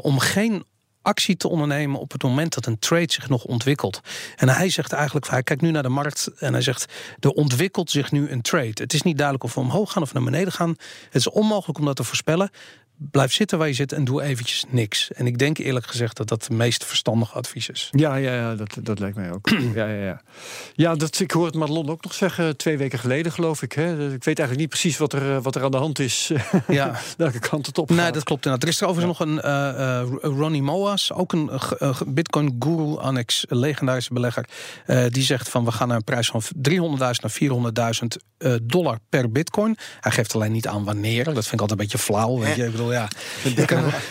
[0.00, 0.64] om geen
[1.04, 4.00] actie te ondernemen op het moment dat een trade zich nog ontwikkelt.
[4.36, 7.90] En hij zegt eigenlijk, hij kijkt nu naar de markt en hij zegt, er ontwikkelt
[7.90, 8.72] zich nu een trade.
[8.74, 10.68] Het is niet duidelijk of we omhoog gaan of naar beneden gaan.
[11.04, 12.50] Het is onmogelijk om dat te voorspellen
[12.96, 15.12] blijf zitten waar je zit en doe eventjes niks.
[15.12, 17.88] En ik denk eerlijk gezegd dat dat het meest verstandige advies is.
[17.90, 19.48] Ja, ja, ja dat, dat lijkt mij ook.
[19.74, 20.20] ja, ja, ja.
[20.74, 23.72] ja dat, ik hoor het Madelon ook nog zeggen, twee weken geleden geloof ik.
[23.72, 23.92] Hè.
[23.92, 26.30] Ik weet eigenlijk niet precies wat er, wat er aan de hand is.
[26.68, 27.00] Ja.
[27.16, 27.96] Welke kant het op gaat.
[27.96, 28.68] Nee, dat klopt inderdaad.
[28.68, 32.96] Er is er overigens nog een uh, uh, Ronnie Moas, ook een uh, bitcoin guru,
[32.98, 34.48] annex, legendarische belegger.
[35.08, 36.50] die zegt van we gaan naar een prijs van 300.000
[36.98, 37.92] naar
[38.42, 39.76] 400.000 dollar per bitcoin.
[40.00, 41.24] Hij geeft alleen niet aan wanneer.
[41.24, 42.38] Dat vind ik altijd een beetje flauw.
[42.38, 42.64] Weet je?
[42.64, 43.08] Ik bedoel, ja.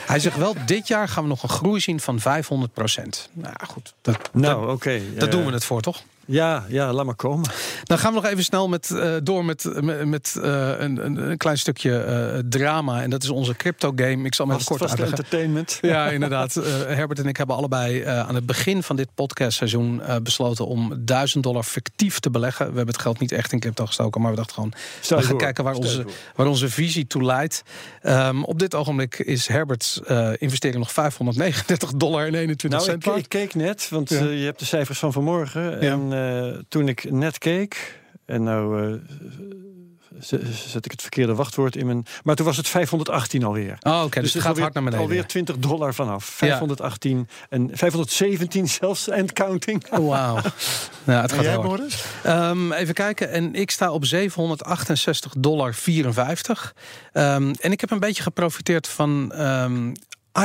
[0.06, 3.30] Hij zegt wel, dit jaar gaan we nog een groei zien van 500 procent.
[3.34, 5.02] Nou goed, dat, nou, oké.
[5.18, 6.04] Daar doen we het voor, toch?
[6.26, 7.50] Ja, ja, laat maar komen.
[7.84, 11.38] Dan gaan we nog even snel met, uh, door met, met, met uh, een, een,
[11.38, 13.02] klein stukje uh, drama.
[13.02, 14.26] En dat is onze crypto game.
[14.26, 15.18] Ik zal maar kort uitleggen.
[15.18, 15.78] entertainment.
[15.94, 16.54] Ja, inderdaad.
[16.88, 21.64] Herbert en ik hebben allebei aan het begin van dit podcastseizoen besloten om 1000 dollar
[21.64, 22.66] fictief te beleggen.
[22.66, 25.24] We hebben het geld niet echt in crypto gestoken, maar we dachten gewoon, Stel we
[25.24, 26.06] gaan kijken waar onze,
[26.36, 27.64] waar onze visie toe leidt.
[28.04, 30.02] Um, op dit ogenblik is Herbert's
[30.38, 33.06] investering nog 539 dollar en 21 nou, cent.
[33.06, 34.24] Ik, ik, keek net, want ja.
[34.24, 35.82] je hebt de cijfers van vanmorgen.
[35.82, 39.00] En uh, toen ik net keek, en nou uh,
[40.68, 42.06] zet ik het verkeerde wachtwoord in mijn.
[42.24, 43.78] Maar toen was het 518 alweer.
[43.80, 44.22] Oh, oké.
[44.22, 45.06] dus, dus het gaat hard naar beneden.
[45.06, 46.26] Alweer 20 dollar vanaf.
[46.26, 47.26] 518 ja.
[47.50, 49.90] en 517 zelfs en counting.
[49.90, 50.36] Wauw.
[51.04, 51.44] ja, het gaat
[52.24, 53.30] jij, um, even kijken.
[53.30, 56.76] En ik sta op 768 dollar 54.
[57.14, 59.94] Um, en ik heb een beetje geprofiteerd van um,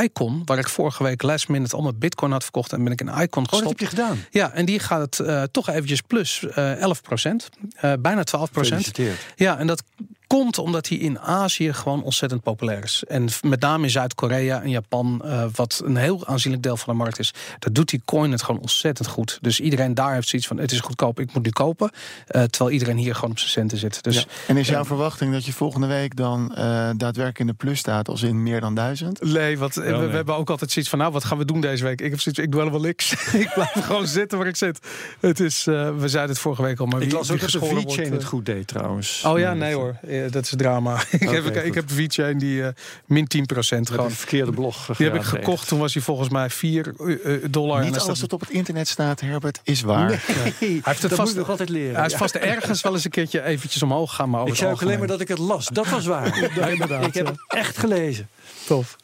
[0.02, 3.08] Icon, waar ik vorige week last minute allemaal bitcoin had verkocht en ben ik in
[3.08, 3.52] Icon gestopt.
[3.52, 4.24] Oh, dat heb je gedaan?
[4.30, 7.48] Ja, en die gaat het uh, toch eventjes plus uh, 11 procent,
[7.84, 8.98] uh, bijna 12 procent.
[9.36, 9.82] Ja, en dat
[10.28, 13.04] komt omdat hij in Azië gewoon ontzettend populair is.
[13.08, 16.98] En met name in Zuid-Korea en Japan, uh, wat een heel aanzienlijk deel van de
[16.98, 19.38] markt is, dat doet die coin het gewoon ontzettend goed.
[19.40, 21.90] Dus iedereen daar heeft zoiets van: het is goedkoop, ik moet die kopen.
[21.90, 24.02] Uh, terwijl iedereen hier gewoon op zijn centen zit.
[24.02, 24.24] Dus, ja.
[24.46, 26.56] En is jouw verwachting dat je volgende week dan uh,
[26.96, 29.20] daadwerkelijk in de plus staat, als in meer dan duizend?
[29.20, 30.06] Nee, want we, nee.
[30.06, 32.00] we, hebben ook altijd zoiets van: nou, wat gaan we doen deze week?
[32.00, 33.12] Ik heb zoiets, ik doe helemaal niks.
[33.44, 34.78] ik blijf gewoon zitten waar ik zit.
[35.20, 37.58] Het is, we zeiden het vorige week al, maar ik wie, las ook dat de
[37.58, 39.22] V-chain het goed deed trouwens.
[39.26, 39.96] Oh ja, nee hoor,
[40.30, 41.02] dat is drama.
[41.10, 42.68] ik, okay, heb, ik, ik heb VeChain die uh,
[43.06, 44.10] min 10 procent gewoon.
[44.10, 44.86] verkeerde blog.
[44.96, 45.68] Die heb ik gekocht.
[45.68, 47.84] Toen was hij volgens mij 4 uh, dollar.
[47.84, 50.08] Niet alles wat op het internet staat, Herbert, is waar.
[50.08, 50.18] Nee.
[50.28, 50.34] Ja.
[50.58, 51.96] Hij heeft het vast nog altijd leren.
[51.96, 54.30] Hij is vast ergens wel eens een keertje eventjes omhoog gaan.
[54.30, 55.66] Maar ik zei ook alleen maar dat ik het las.
[55.66, 56.50] Dat was waar.
[56.54, 57.06] ja, inderdaad.
[57.06, 58.28] Ik heb het echt gelezen.
[58.66, 58.96] Tof.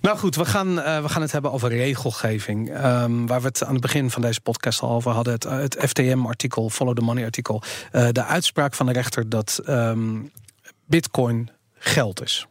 [0.00, 2.84] Nou goed, we gaan, uh, we gaan het hebben over regelgeving.
[2.84, 5.32] Um, waar we het aan het begin van deze podcast al over hadden.
[5.32, 7.62] Het, het FTM-artikel, Follow the Money-artikel.
[7.92, 10.30] Uh, de uitspraak van de rechter dat um,
[10.88, 12.46] Bitcoin geld is.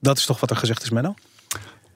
[0.00, 1.14] Dat is toch wat er gezegd is, Menno?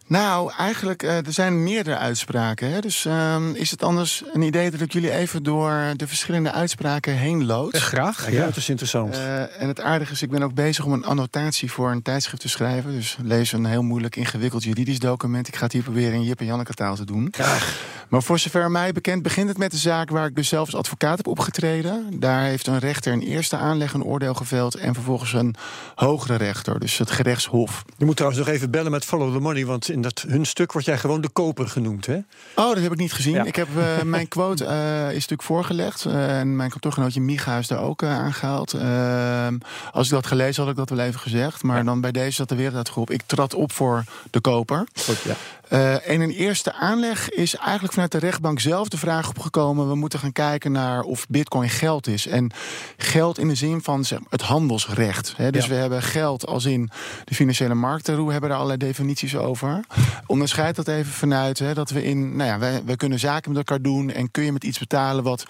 [0.09, 2.71] Nou, eigenlijk, uh, er zijn meerdere uitspraken.
[2.71, 2.81] Hè?
[2.81, 7.13] Dus uh, is het anders een idee dat ik jullie even door de verschillende uitspraken
[7.13, 7.75] heen lood?
[7.75, 9.15] Uh, graag, ja, dat is interessant.
[9.15, 12.43] Uh, en het aardige is, ik ben ook bezig om een annotatie voor een tijdschrift
[12.43, 12.93] te schrijven.
[12.93, 15.49] Dus lees een heel moeilijk ingewikkeld juridisch document.
[15.49, 17.29] Ik ga het hier proberen in Jip en Janneke taal te doen.
[17.31, 17.95] Graag.
[18.09, 20.77] Maar voor zover mij bekend begint het met de zaak waar ik dus zelf als
[20.77, 22.21] advocaat heb opgetreden.
[22.21, 25.55] Daar heeft een rechter een eerste aanleg een oordeel geveld en vervolgens een
[25.95, 27.85] hogere rechter, dus het gerechtshof.
[27.97, 30.73] Je moet trouwens nog even bellen met Follow the Money, want in dat hun stuk
[30.73, 32.17] word jij gewoon de koper genoemd, hè?
[32.55, 33.35] Oh, dat heb ik niet gezien.
[33.35, 33.45] Ja.
[33.45, 37.67] Ik heb uh, mijn quote uh, is natuurlijk voorgelegd uh, en mijn kantoorgenootje Micha is
[37.67, 38.73] daar ook aangehaald.
[38.73, 39.59] Ehm,
[39.93, 41.83] als ik dat gelezen had, ik dat wel even gezegd, maar ja.
[41.83, 43.15] dan bij deze zat de wereld uitgeroepen.
[43.15, 44.87] Ik trad op voor de koper.
[45.05, 45.35] Goed, ja.
[45.71, 49.95] Uh, en een eerste aanleg is eigenlijk vanuit de rechtbank zelf de vraag opgekomen: we
[49.95, 52.27] moeten gaan kijken naar of Bitcoin geld is.
[52.27, 52.51] En
[52.97, 55.35] geld in de zin van zeg, het handelsrecht.
[55.37, 55.51] Hè.
[55.51, 55.71] Dus ja.
[55.71, 56.91] we hebben geld als in
[57.25, 58.27] de financiële markten.
[58.27, 59.81] We hebben daar allerlei definities over.
[60.27, 63.59] Onderscheid dat even vanuit hè, dat we in, nou ja, wij, wij kunnen zaken met
[63.59, 65.47] elkaar doen en kun je met iets betalen wat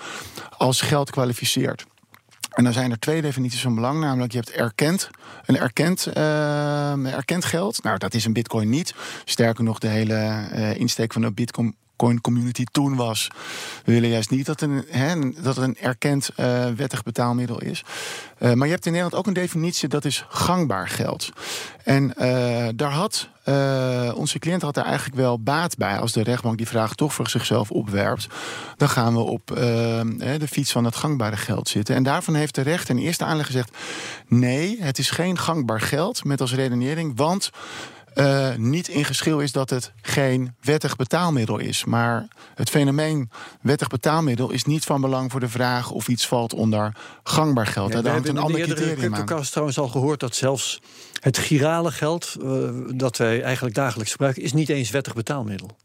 [0.56, 1.86] als geld kwalificeert.
[2.56, 4.00] En dan zijn er twee definities van belang.
[4.00, 5.10] Namelijk, je hebt erkend,
[5.46, 7.82] een erkend, uh, erkend geld.
[7.82, 8.94] Nou, dat is een bitcoin niet.
[9.24, 13.28] Sterker nog, de hele uh, insteek van een bitcoin bitcoin community toen was.
[13.84, 17.84] We willen juist niet dat, een, hè, dat het een erkend uh, wettig betaalmiddel is.
[18.38, 21.28] Uh, maar je hebt in Nederland ook een definitie dat is gangbaar geld.
[21.84, 23.28] En uh, daar had
[24.14, 25.98] onze cliënt had daar eigenlijk wel baat bij.
[25.98, 28.26] Als de rechtbank die vraag toch voor zichzelf opwerpt,
[28.76, 31.94] dan gaan we op de fiets van het gangbare geld zitten.
[31.94, 33.76] En daarvan heeft de rechter in eerste aanleg gezegd:
[34.26, 36.24] nee, het is geen gangbaar geld.
[36.24, 37.50] Met als redenering, want
[38.16, 41.84] uh, niet in geschil is dat het geen wettig betaalmiddel is.
[41.84, 46.54] Maar het fenomeen wettig betaalmiddel is niet van belang voor de vraag of iets valt
[46.54, 47.92] onder gangbaar geld.
[47.92, 49.42] Ja, we hebben een ander criterium aan.
[49.42, 50.80] trouwens al gehoord dat zelfs
[51.20, 55.76] het girale geld uh, dat wij eigenlijk dagelijks gebruiken, is niet eens wettig betaalmiddel.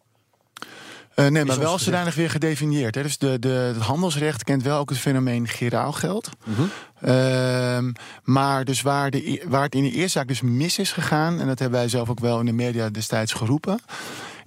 [1.22, 2.96] Uh, nee, maar wel zodanig weer gedefinieerd.
[2.96, 3.02] Hè.
[3.02, 6.30] Dus de, de, het handelsrecht kent wel ook het fenomeen giraal geld.
[6.44, 6.56] Mm
[7.02, 7.94] -hmm.
[8.24, 11.40] maar dus waar, de, waar het in de eerste zaak dus mis is gegaan...
[11.40, 13.80] en dat hebben wij zelf ook wel in de media destijds geroepen...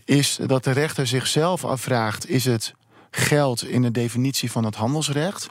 [0.04, 2.28] is dat de rechter zichzelf afvraagt...
[2.28, 2.74] is het
[3.16, 5.48] geld in de definitie van het handelsrecht.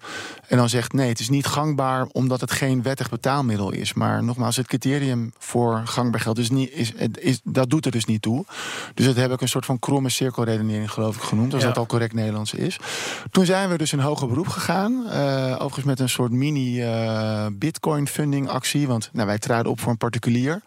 [0.47, 3.93] En dan zegt nee, het is niet gangbaar omdat het geen wettig betaalmiddel is.
[3.93, 8.05] Maar nogmaals, het criterium voor gangbaar geld is niet, is, is, dat doet er dus
[8.05, 8.45] niet toe.
[8.93, 11.53] Dus dat heb ik een soort van kromme cirkelredenering, geloof ik, genoemd.
[11.53, 12.79] Als dat al correct Nederlands is.
[13.31, 15.03] Toen zijn we dus in hoger beroep gegaan.
[15.05, 18.87] Uh, overigens met een soort mini uh, bitcoin funding actie.
[18.87, 20.61] Want nou, wij traden op voor een particulier.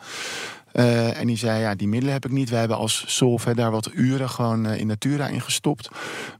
[0.78, 2.50] Uh, en die zei, ja, die middelen heb ik niet.
[2.50, 5.88] Wij hebben als Solv daar wat uren gewoon uh, in Natura in gestopt.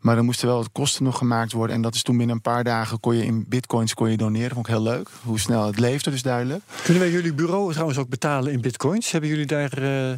[0.01, 1.77] Maar er moesten wel wat kosten nog gemaakt worden.
[1.77, 4.51] En dat is toen binnen een paar dagen kon je in bitcoins kon je doneren.
[4.51, 5.09] Vond ik heel leuk.
[5.23, 6.63] Hoe snel het leefde dus duidelijk.
[6.83, 9.11] Kunnen wij jullie bureau trouwens ook betalen in bitcoins?
[9.11, 9.83] Hebben jullie daar...
[9.83, 10.13] Uh...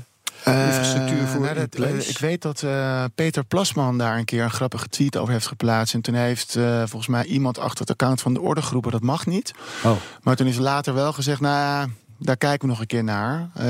[0.44, 4.88] Infrastructuur voor nou, dat, ik weet dat uh, Peter Plasman daar een keer een grappige
[4.88, 5.94] tweet over heeft geplaatst.
[5.94, 6.52] En toen heeft
[6.84, 9.52] volgens mij iemand achter het account van de orde geroepen dat mag niet.
[9.84, 9.92] Oh.
[10.22, 13.48] Maar toen is later wel gezegd, nou daar kijken we nog een keer naar.
[13.56, 13.64] Uh,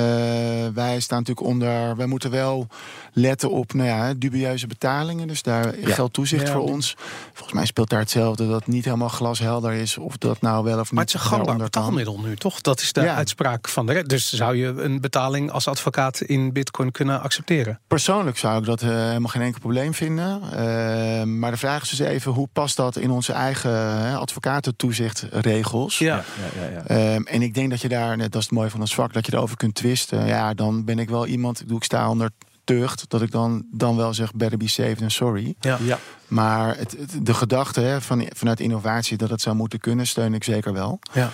[0.74, 1.96] wij staan natuurlijk onder.
[1.96, 2.66] Wij moeten wel
[3.12, 5.28] letten op nou ja, dubieuze betalingen.
[5.28, 5.94] Dus daar ja.
[5.94, 6.96] geldt toezicht ja, voor ons.
[7.32, 10.78] Volgens mij speelt daar hetzelfde dat het niet helemaal glashelder is of dat nou wel
[10.78, 10.92] of niet.
[10.92, 12.60] Maar het is een gangbaar betaalmiddel nu, toch?
[12.60, 14.08] Dat is de uitspraak van de red.
[14.08, 17.80] Dus zou je een betaling als advocaat in Bitcoin kunnen accepteren?
[17.86, 20.40] Persoonlijk zou ik dat uh, helemaal geen enkel probleem vinden.
[20.42, 25.98] Uh, maar de vraag is dus even hoe past dat in onze eigen advocatentoezichtregels?
[25.98, 26.24] Ja.
[26.58, 28.94] ja, ja en ik denk dat je daar net dat is het mooie van ons
[28.94, 30.26] vak, dat je erover kunt twisten.
[30.26, 32.30] Ja, dan ben ik wel iemand, ik sta onder
[32.64, 35.54] tucht, dat ik dan, dan wel zeg, better be safe than sorry.
[35.60, 35.78] Ja.
[35.82, 35.98] ja.
[36.26, 40.44] Maar het, de gedachte hè, van, vanuit innovatie dat het zou moeten kunnen, steun ik
[40.44, 40.98] zeker wel.
[41.12, 41.30] Ja.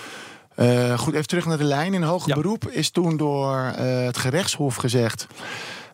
[0.57, 1.95] Uh, goed, even terug naar de lijn.
[1.95, 5.27] In hoger beroep is toen door uh, het gerechtshof gezegd.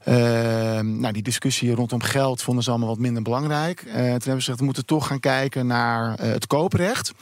[0.05, 0.15] Uh,
[0.81, 3.81] nou, die discussie rondom geld vonden ze allemaal wat minder belangrijk.
[3.81, 7.13] toen hebben ze gezegd, we moeten toch gaan kijken naar het kooprecht.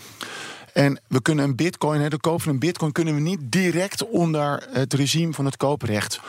[0.78, 4.66] En we kunnen een bitcoin, de koop van een bitcoin, kunnen we niet direct onder
[4.72, 6.20] het regime van het kooprecht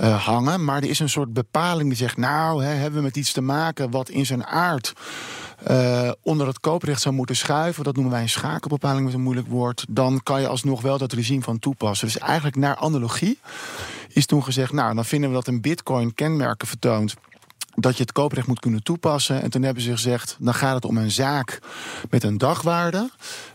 [0.00, 0.64] uh, hangen.
[0.64, 3.40] Maar er is een soort bepaling die zegt, nou, hè, hebben we met iets te
[3.40, 4.92] maken wat in zijn aard
[5.70, 7.84] uh, onder het kooprecht zou moeten schuiven.
[7.84, 9.84] Dat noemen wij een schakelbepaling met een moeilijk woord.
[9.88, 12.06] Dan kan je alsnog wel dat regime van toepassen.
[12.06, 13.38] Dus eigenlijk naar analogie
[14.08, 17.14] is toen gezegd, nou, dan vinden we dat een bitcoin kenmerken vertoont
[17.74, 19.42] dat je het kooprecht moet kunnen toepassen.
[19.42, 21.58] En toen hebben ze gezegd, dan gaat het om een zaak
[22.10, 23.10] met een dagwaarde.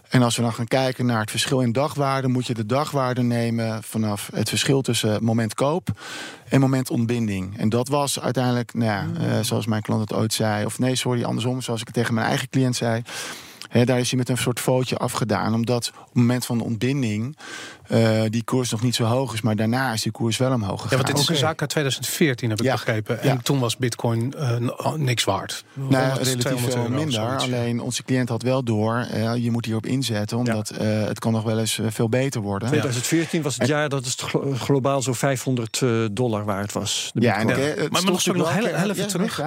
[0.09, 3.21] En als we dan gaan kijken naar het verschil in dagwaarde, moet je de dagwaarde
[3.21, 5.89] nemen vanaf het verschil tussen moment koop
[6.47, 7.57] en moment ontbinding.
[7.57, 9.29] En dat was uiteindelijk, nou ja, hmm.
[9.29, 12.13] uh, zoals mijn klant het ooit zei, of nee, sorry, andersom, zoals ik het tegen
[12.13, 13.01] mijn eigen cliënt zei.
[13.69, 15.53] He, daar is hij met een soort footje afgedaan.
[15.53, 17.37] Omdat op het moment van de ontbinding
[17.89, 19.41] uh, die koers nog niet zo hoog is.
[19.41, 20.97] Maar daarna is die koers wel omhoog gegaan.
[20.97, 23.21] Ja, want dit is een zaak uit 2014, heb ik begrepen.
[23.21, 25.63] En toen was bitcoin uh, niks waard.
[25.73, 27.37] Nou, relatief veel minder.
[27.37, 30.37] Alleen onze cliënt had wel door, uh, je moet hierop inzetten.
[30.37, 32.67] Omdat het kan nog wel eens veel beter worden.
[32.67, 34.21] 2014 was het jaar dat het
[34.59, 37.11] globaal zo 500 dollar waard was.
[37.13, 37.57] ja, en, maar,
[37.89, 39.41] maar nog, nog heel, heel even terug.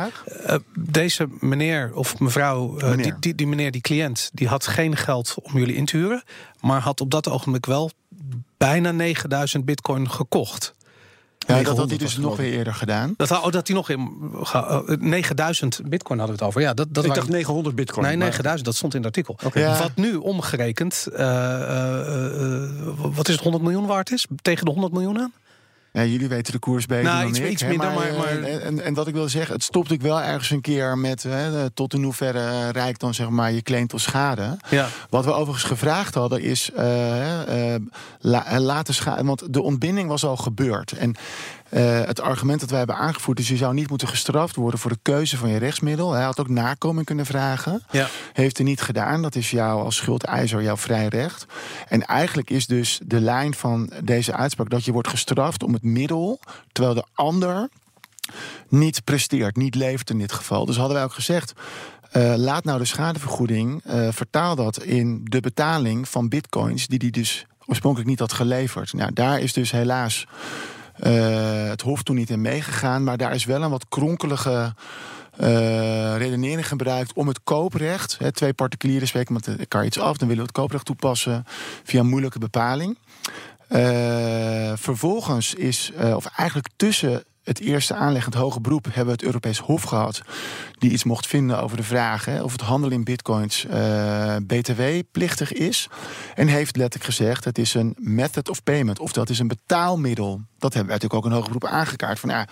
[0.78, 5.58] deze meneer of mevrouw, die, die, die meneer, die cliënt, die had geen geld om
[5.58, 6.22] jullie in te huren.
[6.60, 7.90] Maar had op dat ogenblik wel
[8.56, 10.74] bijna 9000 bitcoin gekocht.
[11.46, 13.14] Ja, dat had hij dus nog weer eerder gedaan.
[13.16, 14.30] Dat, oh, dat hij nog in
[14.98, 16.60] 9000 bitcoin hadden we het over.
[16.60, 18.06] Ja, dat, dat ik dacht 900 bitcoin.
[18.06, 19.50] Nee, 9000, dat stond in het artikel.
[19.78, 24.26] Wat nu omgerekend, uh, uh, wat is het 100 miljoen waard is?
[24.42, 25.32] Tegen de 100 miljoen aan?
[25.92, 27.50] Ja, jullie weten de koers beter nou, dan iets, ik.
[27.50, 30.20] Iets minder, maar, maar, eh, En, en, wat ik wil zeggen, het stopt ik wel
[30.20, 31.22] ergens een keer met...
[31.22, 34.56] Hè, tot in hoeverre rijkt dan zeg maar je claim tot schade.
[34.70, 34.88] Ja.
[35.10, 36.70] Wat we overigens gevraagd hadden is...
[36.78, 37.74] Uh,
[38.58, 39.24] laten schade...
[39.24, 40.92] Want de ontbinding was al gebeurd.
[40.92, 41.16] En
[41.72, 44.90] uh, het argument dat wij hebben aangevoerd is: je zou niet moeten gestraft worden voor
[44.90, 46.12] de keuze van je rechtsmiddel.
[46.12, 47.82] Hij had ook nakoming kunnen vragen.
[47.90, 48.08] Ja.
[48.32, 49.22] Heeft hij niet gedaan.
[49.22, 51.46] Dat is jou als schuldeiser jouw vrij recht.
[51.88, 55.82] En eigenlijk is dus de lijn van deze uitspraak dat je wordt gestraft om het
[55.82, 56.40] middel,
[56.72, 57.68] terwijl de ander
[58.68, 60.66] niet presteert, niet levert in dit geval.
[60.66, 61.52] Dus hadden wij ook gezegd.
[62.16, 67.10] Uh, laat nou de schadevergoeding, uh, vertaal dat in de betaling van bitcoins die die
[67.10, 68.92] dus oorspronkelijk niet had geleverd.
[68.92, 70.26] Nou, daar is dus helaas
[71.68, 74.74] het Hof toen niet in meegegaan, maar daar is wel een wat kronkelige
[75.40, 78.18] uh, redenering gebruikt om het kooprecht.
[78.18, 81.44] Hè, twee particulieren spreken met elkaar iets af, dan willen we het kooprecht toepassen
[81.84, 82.98] via een moeilijke bepaling.
[84.74, 89.82] Vervolgens is, of eigenlijk tussen het eerste aanleggend hoge beroep hebben we het Europees Hof
[89.82, 90.22] gehad.
[90.78, 95.52] Die iets mocht vinden over de vraag hè, of het handelen in bitcoins uh, btw-plichtig
[95.52, 95.88] is.
[96.34, 98.98] En heeft letterlijk gezegd: het is een method of payment.
[98.98, 100.40] Of dat is een betaalmiddel.
[100.58, 102.20] Dat hebben wij natuurlijk ook een hoger beroep aangekaart.
[102.20, 102.46] Van ja,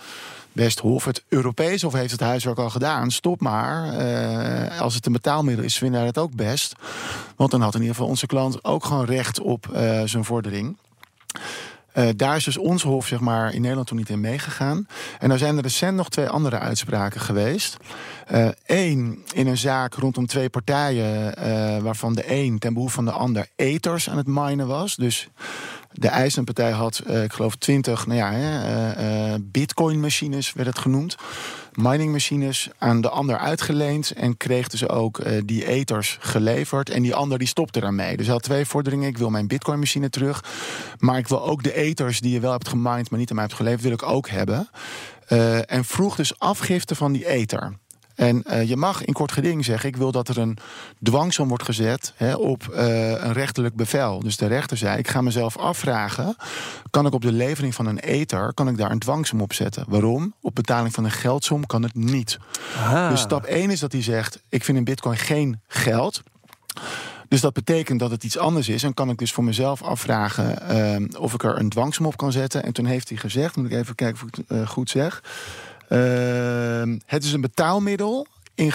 [0.51, 3.11] best Hof, het Europees Hof heeft het huiswerk al gedaan.
[3.11, 4.01] Stop maar.
[4.01, 6.75] Uh, als het een betaalmiddel is, vinden wij het ook best.
[7.35, 10.77] Want dan had in ieder geval onze klant ook gewoon recht op uh, zijn vordering.
[11.93, 14.87] Uh, daar is dus ons hof zeg maar, in Nederland toen niet in meegegaan.
[15.19, 17.77] En dan zijn er recent nog twee andere uitspraken geweest.
[18.65, 23.05] Eén uh, in een zaak rondom twee partijen, uh, waarvan de een ten behoeve van
[23.05, 24.95] de ander eters aan het minen was.
[24.95, 25.29] Dus
[25.91, 31.17] de IJslandpartij had, ik geloof, 20 nou ja, bitcoin-machines, werd het genoemd
[31.73, 36.89] miningmachines aan de ander uitgeleend en kreeg dus ook uh, die eters geleverd.
[36.89, 38.17] En die ander die stopte daarmee.
[38.17, 39.07] Dus hij had twee vorderingen.
[39.07, 40.43] Ik wil mijn bitcoin-machine terug.
[40.99, 43.45] Maar ik wil ook de eters die je wel hebt gemined, maar niet aan mij
[43.45, 44.69] hebt geleverd, wil ik ook hebben.
[45.29, 47.73] Uh, en vroeg dus afgifte van die ether.
[48.21, 50.57] En uh, je mag in kort geding zeggen: ik wil dat er een
[51.03, 54.19] dwangsom wordt gezet hè, op uh, een rechterlijk bevel.
[54.19, 56.35] Dus de rechter zei: ik ga mezelf afvragen:
[56.89, 59.85] kan ik op de levering van een ether kan ik daar een dwangsom op zetten?
[59.87, 60.33] Waarom?
[60.41, 62.37] Op betaling van een geldsom kan het niet.
[62.77, 63.09] Aha.
[63.09, 66.21] Dus stap 1 is dat hij zegt: ik vind in Bitcoin geen geld.
[67.27, 68.83] Dus dat betekent dat het iets anders is.
[68.83, 72.31] En kan ik dus voor mezelf afvragen uh, of ik er een dwangsom op kan
[72.31, 72.63] zetten.
[72.63, 75.21] En toen heeft hij gezegd, moet ik even kijken of ik het uh, goed zeg.
[75.93, 78.27] Uh, het is een betaalmiddel.
[78.55, 78.73] In,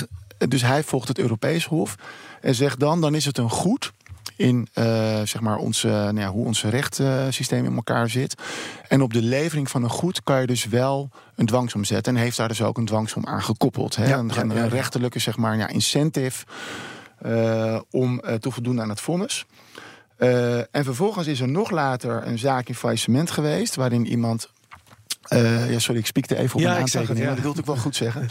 [0.49, 1.95] dus hij volgt het Europees Hof.
[2.41, 3.93] En zegt dan, dan is het een goed
[4.37, 4.85] in uh,
[5.25, 8.35] zeg maar onze, nou ja, hoe ons rechtssysteem in elkaar zit.
[8.89, 12.17] En op de levering van een goed kan je dus wel een dwangsom zetten.
[12.17, 13.97] En heeft daar dus ook een dwangsom aan gekoppeld.
[13.97, 14.09] Hè?
[14.09, 16.45] Ja, een, een, een rechterlijke zeg maar, ja, incentive
[17.27, 19.47] uh, om uh, te voldoen aan het vonnis.
[20.71, 23.75] En vervolgens is er nog later een zaak in faillissement geweest...
[23.75, 24.51] waarin iemand
[25.33, 27.25] uh, ja, sorry, ik spiekte even op ja, een aantekening.
[27.25, 27.35] Ja.
[27.35, 28.29] Dat wilde ik wel goed zeggen.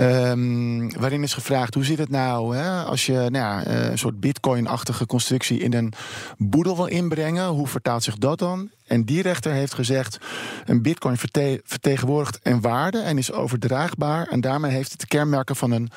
[0.00, 4.20] Um, waarin is gevraagd, hoe zit het nou hè, als je nou ja, een soort
[4.20, 5.92] bitcoin-achtige constructie in een
[6.36, 7.46] boedel wil inbrengen?
[7.46, 8.70] Hoe vertaalt zich dat dan?
[8.86, 10.18] En die rechter heeft gezegd,
[10.64, 14.26] een bitcoin verte vertegenwoordigt een waarde en is overdraagbaar.
[14.28, 15.90] En daarmee heeft het de kenmerken van een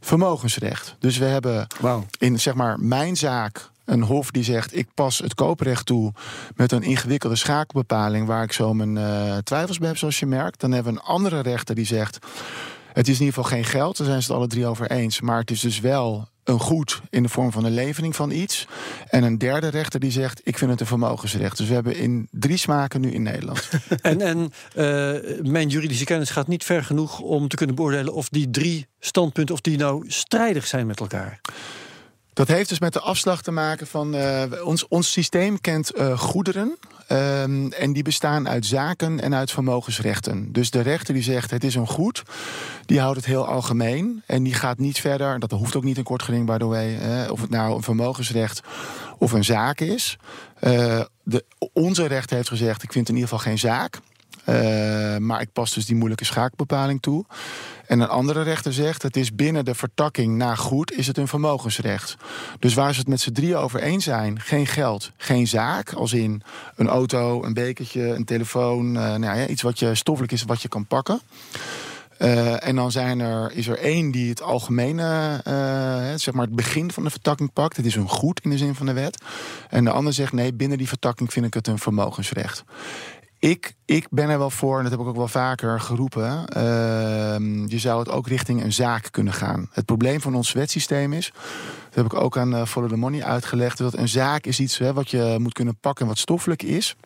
[0.00, 0.96] vermogensrecht.
[0.98, 2.02] Dus we hebben wow.
[2.18, 6.12] in zeg maar mijn zaak een hof die zegt: ik pas het kooprecht toe
[6.54, 10.60] met een ingewikkelde schakelbepaling waar ik zo mijn uh, twijfels bij heb, zoals je merkt.
[10.60, 12.18] Dan hebben we een andere rechter die zegt:
[12.92, 15.20] het is in ieder geval geen geld, daar zijn ze het alle drie over eens,
[15.20, 18.66] maar het is dus wel een goed in de vorm van een levering van iets.
[19.08, 21.56] En een derde rechter die zegt: Ik vind het een vermogensrecht.
[21.56, 23.68] Dus we hebben in drie smaken nu in Nederland.
[24.02, 28.28] en en uh, mijn juridische kennis gaat niet ver genoeg om te kunnen beoordelen of
[28.28, 31.40] die drie standpunten of die nou strijdig zijn met elkaar.
[32.36, 36.18] Dat heeft dus met de afslag te maken van uh, ons, ons systeem kent uh,
[36.18, 36.76] goederen.
[37.12, 40.52] Um, en die bestaan uit zaken en uit vermogensrechten.
[40.52, 42.22] Dus de rechter die zegt het is een goed,
[42.86, 44.22] die houdt het heel algemeen.
[44.26, 47.26] En die gaat niet verder, dat hoeft ook niet in kort geding, by the way,
[47.28, 48.60] of het nou een vermogensrecht
[49.18, 50.16] of een zaak is.
[51.22, 54.00] de, onze rechter heeft gezegd, ik vind in ieder geval geen zaak.
[55.18, 57.24] Maar ik pas dus die moeilijke schaakbepaling toe.
[57.86, 61.28] En een andere rechter zegt, het is binnen de vertakking na goed, is het een
[61.28, 62.16] vermogensrecht.
[62.58, 66.12] Dus waar ze het met z'n drieën over eens zijn, geen geld, geen zaak, als
[66.12, 66.42] in
[66.76, 70.62] een auto, een bekertje, een telefoon, uh, nou ja, iets wat je stoffelijk is, wat
[70.62, 71.20] je kan pakken.
[72.18, 76.54] Uh, en dan zijn er, is er één die het algemene, uh, zeg maar het
[76.54, 77.76] begin van de vertakking pakt.
[77.76, 79.22] Het is een goed in de zin van de wet.
[79.68, 82.64] En de ander zegt nee, binnen die vertakking vind ik het een vermogensrecht.
[83.38, 86.44] Ik, ik ben er wel voor, en dat heb ik ook wel vaker geroepen.
[86.56, 89.68] Uh, je zou het ook richting een zaak kunnen gaan.
[89.72, 91.32] Het probleem van ons wetsysteem is,
[91.84, 94.78] dat heb ik ook aan uh, Follow the Money uitgelegd, dat een zaak is iets
[94.78, 96.96] hè, wat je moet kunnen pakken wat stoffelijk is.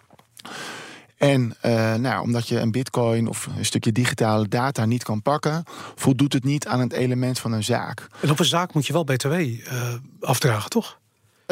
[1.17, 5.63] En uh, nou, omdat je een bitcoin of een stukje digitale data niet kan pakken,
[5.95, 8.07] voldoet het niet aan het element van een zaak.
[8.21, 11.00] En op een zaak moet je wel BTW uh, afdragen, toch?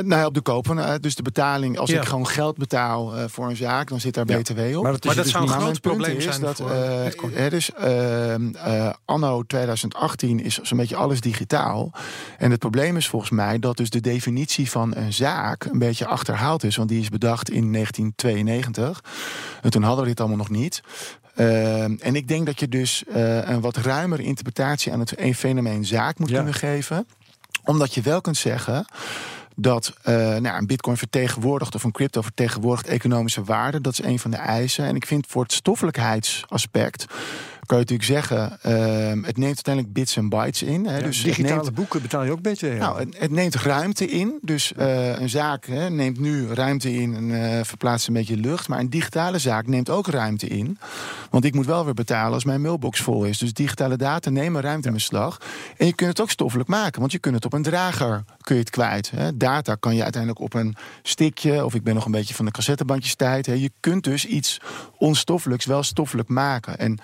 [0.05, 1.03] Nou ja, op de kopen.
[1.03, 4.76] dus de betaling, als ik gewoon geld betaal voor een zaak, dan zit daar BTW
[4.76, 4.82] op.
[4.82, 6.40] Maar dat, maar dat dus zou een groot probleem zijn.
[6.40, 11.90] Dat, uh, dus, uh, anno 2018 is zo'n beetje alles digitaal.
[12.38, 16.07] En het probleem is volgens mij dat dus de definitie van een zaak een beetje
[16.07, 16.76] achterhaald is.
[16.76, 19.03] Want die is bedacht in 1992.
[19.62, 20.80] En toen hadden we dit allemaal nog niet.
[21.34, 25.84] Ehm, en ik denk dat je dus uh, een wat ruimere interpretatie aan het fenomeen
[25.84, 27.07] zaak moet kunnen geven.
[27.64, 28.86] Omdat je wel kunt zeggen
[29.61, 33.80] dat uh, nou, een bitcoin vertegenwoordigt of een crypto vertegenwoordigt economische waarde.
[33.80, 34.84] Dat is een van de eisen.
[34.84, 37.06] En ik vind voor het stoffelijkheidsaspect
[37.68, 40.86] kan je natuurlijk zeggen, uh, het neemt uiteindelijk bits en bytes in.
[40.86, 42.76] Hè, dus digitale boeken betaal je ook beter.
[42.76, 44.38] Nou, het, het, neemt ruimte in.
[44.42, 48.68] Dus uh, een zaak hè, neemt nu ruimte in en uh, verplaatst een beetje lucht.
[48.68, 50.78] Maar een digitale zaak neemt ook ruimte in.
[51.30, 53.38] Want ik moet wel weer betalen als mijn mailbox vol is.
[53.38, 55.40] Dus digitale data nemen ruimte in beslag.
[55.76, 57.00] En je kunt het ook stoffelijk maken.
[57.00, 59.10] Want je kunt het op een drager kun je het kwijt.
[59.10, 59.36] Hè.
[59.36, 61.64] Data kan je uiteindelijk op een stickje.
[61.64, 63.46] Of ik ben nog een beetje van de cassettebandjes tijd.
[63.46, 63.52] Hè.
[63.52, 64.60] Je kunt dus iets
[64.96, 66.78] onstoffelijks wel stoffelijk maken.
[66.78, 66.98] En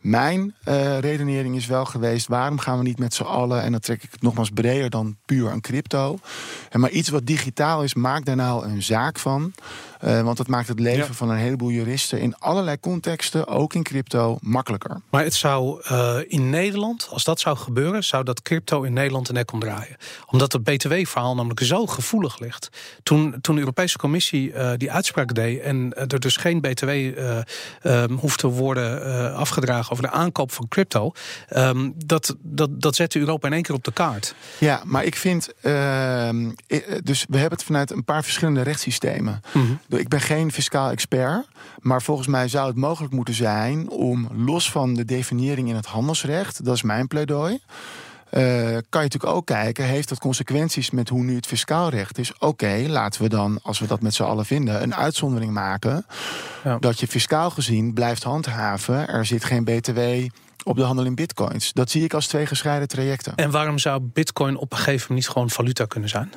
[0.00, 3.80] mijn uh, redenering is wel geweest: waarom gaan we niet met z'n allen, en dan
[3.80, 6.18] trek ik het nogmaals breder dan puur een crypto,
[6.72, 9.52] maar iets wat digitaal is, maak daar nou een zaak van.
[10.04, 13.82] Uh, want dat maakt het leven van een heleboel juristen in allerlei contexten, ook in
[13.82, 15.00] crypto, makkelijker.
[15.10, 19.26] Maar het zou uh, in Nederland, als dat zou gebeuren, zou dat crypto in Nederland
[19.26, 19.96] de nek omdraaien.
[20.26, 22.68] Omdat het BTW-verhaal namelijk zo gevoelig ligt.
[23.02, 28.16] Toen, toen de Europese Commissie uh, die uitspraak deed en er dus geen BTW um,
[28.16, 31.12] hoeft te worden afgedragen over de aankoop van crypto,
[31.56, 34.34] um, dat, dat, dat zette Europa in één keer op de kaart.
[34.58, 36.50] Ja, maar ik vind, ehm,
[37.02, 39.42] dus we hebben het vanuit een paar verschillende rechtssystemen.
[39.52, 39.78] Mm -hmm.
[39.98, 41.46] Ik ben geen fiscaal expert,
[41.78, 45.86] maar volgens mij zou het mogelijk moeten zijn om los van de definiëring in het
[45.86, 47.60] handelsrecht, dat is mijn pleidooi.
[48.30, 52.18] Uh, kan je natuurlijk ook kijken, heeft dat consequenties met hoe nu het fiscaal recht
[52.18, 52.38] is?
[52.38, 56.06] Oké, laten we dan, als we dat met z'n allen vinden, een uitzondering maken.
[56.64, 56.78] Ja.
[56.78, 59.08] Dat je fiscaal gezien blijft handhaven.
[59.08, 60.00] Er zit geen BTW
[60.64, 61.72] op de handel in bitcoins.
[61.72, 63.34] Dat zie ik als twee gescheiden trajecten.
[63.34, 66.32] En waarom zou bitcoin op een gegeven moment niet gewoon valuta kunnen zijn?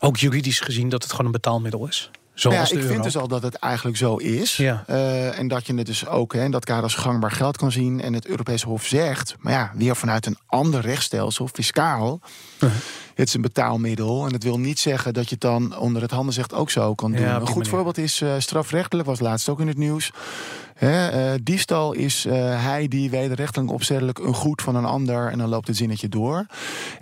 [0.00, 2.10] Ook juridisch gezien dat het gewoon een betaalmiddel is.
[2.50, 4.56] Ja, ik vind dus al dat het eigenlijk zo is.
[4.56, 4.84] Ja.
[4.90, 8.00] Uh, en dat je het dus ook in dat kader als gangbaar geld kan zien.
[8.00, 12.20] En het Europese Hof zegt, maar ja, weer vanuit een ander rechtsstelsel, fiscaal.
[12.22, 12.70] Uh -huh.
[13.14, 14.24] Het is een betaalmiddel.
[14.24, 16.94] En dat wil niet zeggen dat je het dan onder het handen zegt ook zo
[16.94, 17.20] kan doen.
[17.20, 17.70] Ja, een goed manier.
[17.70, 20.12] voorbeeld is uh, strafrechtelijk, was laatst ook in het nieuws.
[20.74, 22.32] He, uh, diefstal is uh,
[22.64, 26.46] hij die wederrechtelijk opzettelijk een goed van een ander en dan loopt het zinnetje door.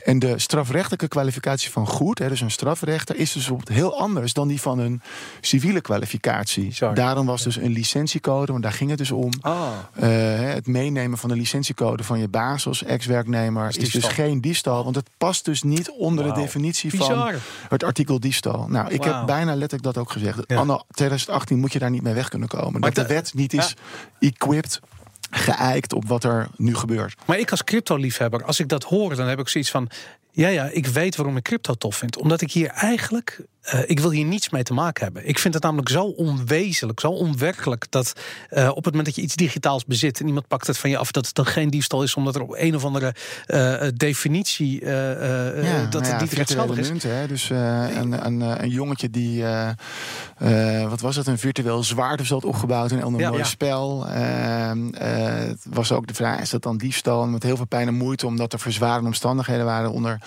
[0.04, 4.48] En de strafrechtelijke kwalificatie van goed, he, dus een strafrechter, is dus heel anders dan
[4.48, 5.02] die van een
[5.40, 6.72] civiele kwalificatie.
[6.72, 6.94] Sorry.
[6.94, 9.30] Daarom was dus een licentiecode, want daar ging het dus om.
[9.42, 9.68] Oh.
[10.02, 10.08] Uh,
[10.40, 14.84] het meenemen van de licentiecode van je baas als ex-werknemer is, is, dus geen diefstal,
[14.84, 16.34] want het past dus niet onder wow.
[16.34, 17.32] de definitie Bizar.
[17.32, 18.66] van het artikel diefstal.
[18.68, 19.14] Nou, ik wow.
[19.14, 20.38] heb bijna letterlijk dat ook gezegd.
[20.46, 20.56] Ja.
[20.56, 22.80] Anno 2018 moet je daar niet mee weg kunnen komen.
[22.80, 23.69] Maar dat de wet niet is ja.
[24.18, 24.80] Equipped
[25.30, 27.14] geëikt op wat er nu gebeurt.
[27.26, 29.90] Maar ik als crypto-liefhebber, als ik dat hoor, dan heb ik zoiets van:
[30.30, 32.16] ja, ja, ik weet waarom ik crypto tof vind.
[32.16, 33.40] Omdat ik hier eigenlijk
[33.74, 35.28] uh, ik wil hier niets mee te maken hebben.
[35.28, 38.12] Ik vind het namelijk zo onwezenlijk, zo onwerkelijk dat
[38.50, 40.98] uh, op het moment dat je iets digitaals bezit en iemand pakt het van je
[40.98, 43.14] af, dat het dan geen diefstal is, omdat er op een of andere
[43.46, 46.88] uh, definitie ja, dat nou het niet rechtsgeldig is.
[46.88, 47.26] Munt, hè?
[47.26, 49.44] Dus een, een, een, jongetje die,
[50.88, 53.42] wat was het, een virtueel zwaard of zo had opgebouwd in een ander ja, mooi
[53.42, 53.48] ja.
[53.48, 54.06] spel.
[54.08, 57.26] Ehm, het was ook de vraag, is dat dan diefstal?
[57.26, 60.18] Met heel veel pijn en moeite, omdat er verzwarende omstandigheden waren onder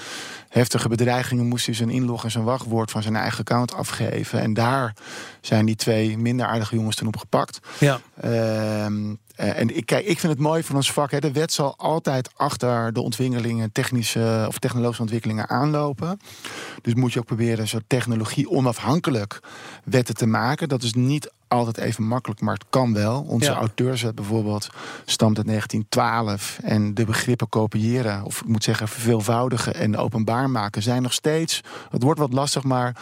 [0.53, 4.41] heftige bedreigingen moest hij zijn inlog en zijn wachtwoord van zijn eigen account afgeven.
[4.41, 4.95] En daar
[5.41, 7.59] zijn die twee minder aardige jongens toen op gepakt.
[7.79, 8.01] Ja.
[8.85, 11.11] Um, en ik, kijk, ik vind het mooi van ons vak.
[11.11, 11.19] Hè.
[11.19, 16.19] De wet zal altijd achter de ontwikkelingen, technische of technologische ontwikkelingen aanlopen.
[16.81, 19.39] Dus moet je ook proberen zo technologie onafhankelijk
[19.83, 20.69] wetten te maken.
[20.69, 23.25] Dat is niet altijd even makkelijk, maar het kan wel.
[23.27, 23.57] Onze ja.
[23.57, 24.69] auteurswet bijvoorbeeld
[25.05, 26.59] stamt uit 1912.
[26.63, 31.61] En de begrippen kopiëren, of ik moet zeggen verveelvoudigen en openbaar maken, zijn nog steeds.
[31.89, 32.95] Het wordt wat lastig, maar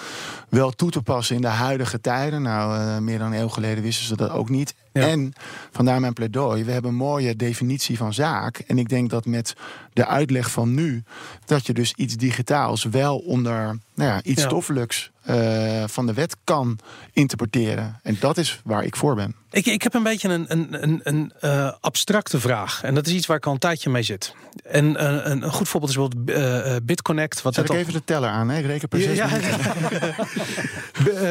[0.49, 2.41] wel toe te passen in de huidige tijden.
[2.41, 4.75] Nou, uh, meer dan een eeuw geleden wisten ze dat ook niet.
[4.93, 5.07] Ja.
[5.07, 5.33] En
[5.71, 6.63] vandaar mijn pleidooi.
[6.63, 8.57] We hebben een mooie definitie van zaak.
[8.57, 9.55] En ik denk dat met
[9.93, 11.03] de uitleg van nu,
[11.45, 14.47] dat je dus iets digitaals wel onder nou ja, iets ja.
[14.47, 16.79] stoffelijks uh, van de wet kan
[17.13, 17.99] interpreteren.
[18.03, 19.35] En dat is waar ik voor ben.
[19.51, 22.83] Ik, ik heb een beetje een, een, een, een uh, abstracte vraag.
[22.83, 24.35] En dat is iets waar ik al een tijdje mee zit.
[24.63, 27.41] En uh, een, een goed voorbeeld is bijvoorbeeld BitConnect.
[27.41, 28.57] Wat Zet ik even de teller aan, hè?
[28.57, 30.15] ik reken per ja, ja.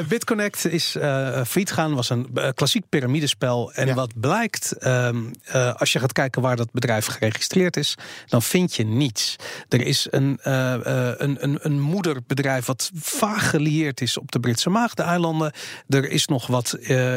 [0.09, 0.91] BitConnect is
[1.47, 3.50] failliet gaan, was een klassiek piramidespel.
[3.75, 3.95] En ja.
[3.95, 5.31] wat blijkt, um,
[5.77, 7.95] als je gaat kijken waar dat bedrijf geregistreerd is,
[8.27, 9.37] dan vind je niets.
[9.69, 14.71] Er is een, een, een, een moederbedrijf bedrijf wat vaag gelieerd is op de Britse
[14.71, 15.53] Maagdeneilanden.
[15.89, 16.73] Er is nog wat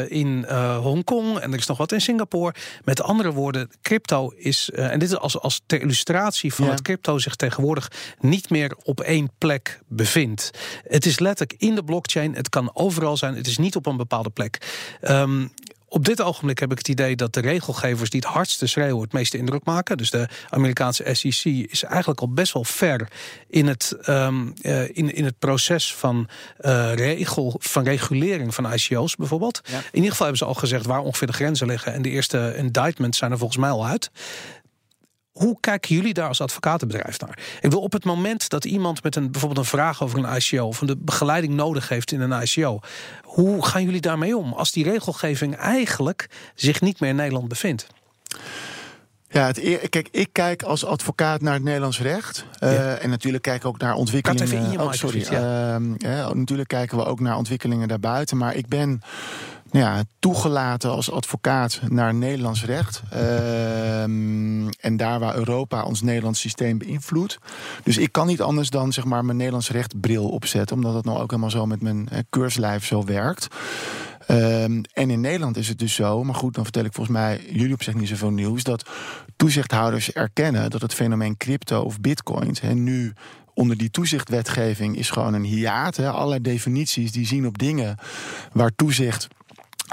[0.08, 0.44] in
[0.82, 2.54] Hongkong en er is nog wat in Singapore.
[2.84, 6.70] Met andere woorden, crypto is, en dit is als, als ter illustratie van ja.
[6.70, 10.50] het crypto zich tegenwoordig niet meer op één plek bevindt.
[10.86, 13.96] Het is letterlijk in de blockchain, het kan overal zijn, het is niet op een
[13.96, 14.58] bepaalde plek.
[15.02, 15.52] Um,
[15.94, 19.12] op dit ogenblik heb ik het idee dat de regelgevers die het hardste schreeuwen het
[19.12, 19.96] meeste indruk maken.
[19.96, 23.08] Dus de Amerikaanse SEC is eigenlijk al best wel ver
[23.48, 26.28] in het, um, uh, in, in het proces van,
[26.60, 29.60] uh, regel, van regulering van ICO's bijvoorbeeld.
[29.64, 29.78] Ja.
[29.78, 31.92] In ieder geval hebben ze al gezegd waar ongeveer de grenzen liggen.
[31.92, 34.10] En de eerste indictments zijn er volgens mij al uit.
[35.34, 37.38] Hoe kijken jullie daar als advocatenbedrijf naar?
[37.60, 40.66] Ik wil op het moment dat iemand met een, bijvoorbeeld een vraag over een ICO
[40.66, 42.80] of de begeleiding nodig heeft in een ICO,
[43.22, 47.86] hoe gaan jullie daarmee om als die regelgeving eigenlijk zich niet meer in Nederland bevindt?
[49.28, 52.44] Ja, het kijk, ik kijk als advocaat naar het Nederlands recht.
[52.60, 52.94] Uh, ja.
[52.94, 54.80] En natuurlijk kijk ik ook naar ontwikkelingen.
[54.80, 55.26] Oh, sorry.
[55.30, 55.78] Ja.
[55.78, 58.36] Uh, ja, natuurlijk kijken we ook naar ontwikkelingen daarbuiten.
[58.36, 59.02] Maar ik ben
[59.78, 63.02] ja, toegelaten als advocaat naar Nederlands recht.
[63.12, 67.38] Uh, en daar waar Europa ons Nederlands systeem beïnvloedt.
[67.82, 70.76] Dus ik kan niet anders dan zeg maar, mijn Nederlands recht bril opzetten.
[70.76, 73.48] Omdat het nou ook helemaal zo met mijn uh, keurslijf zo werkt.
[74.28, 77.46] Um, en in Nederland is het dus zo, maar goed, dan vertel ik volgens mij
[77.50, 78.90] jullie op zich niet zoveel nieuws, dat
[79.36, 83.12] toezichthouders erkennen dat het fenomeen crypto of bitcoins en nu
[83.54, 85.96] onder die toezichtwetgeving is gewoon een hiaat.
[85.96, 86.40] Hè.
[86.40, 87.98] Definities die zien op dingen
[88.52, 89.28] waar toezicht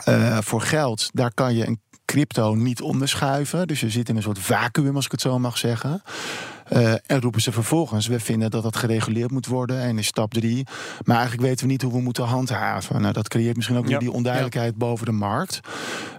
[0.10, 3.68] uh, voor geld, daar kan je een crypto niet onderschuiven.
[3.68, 6.02] Dus je zit in een soort vacuüm, als ik het zo mag zeggen.
[6.74, 9.80] Uh, en roepen ze vervolgens, we vinden dat dat gereguleerd moet worden.
[9.82, 10.68] En in stap drie.
[11.04, 13.02] Maar eigenlijk weten we niet hoe we moeten handhaven.
[13.02, 14.78] Nou, dat creëert misschien ook weer die onduidelijkheid ja.
[14.78, 15.60] boven de markt.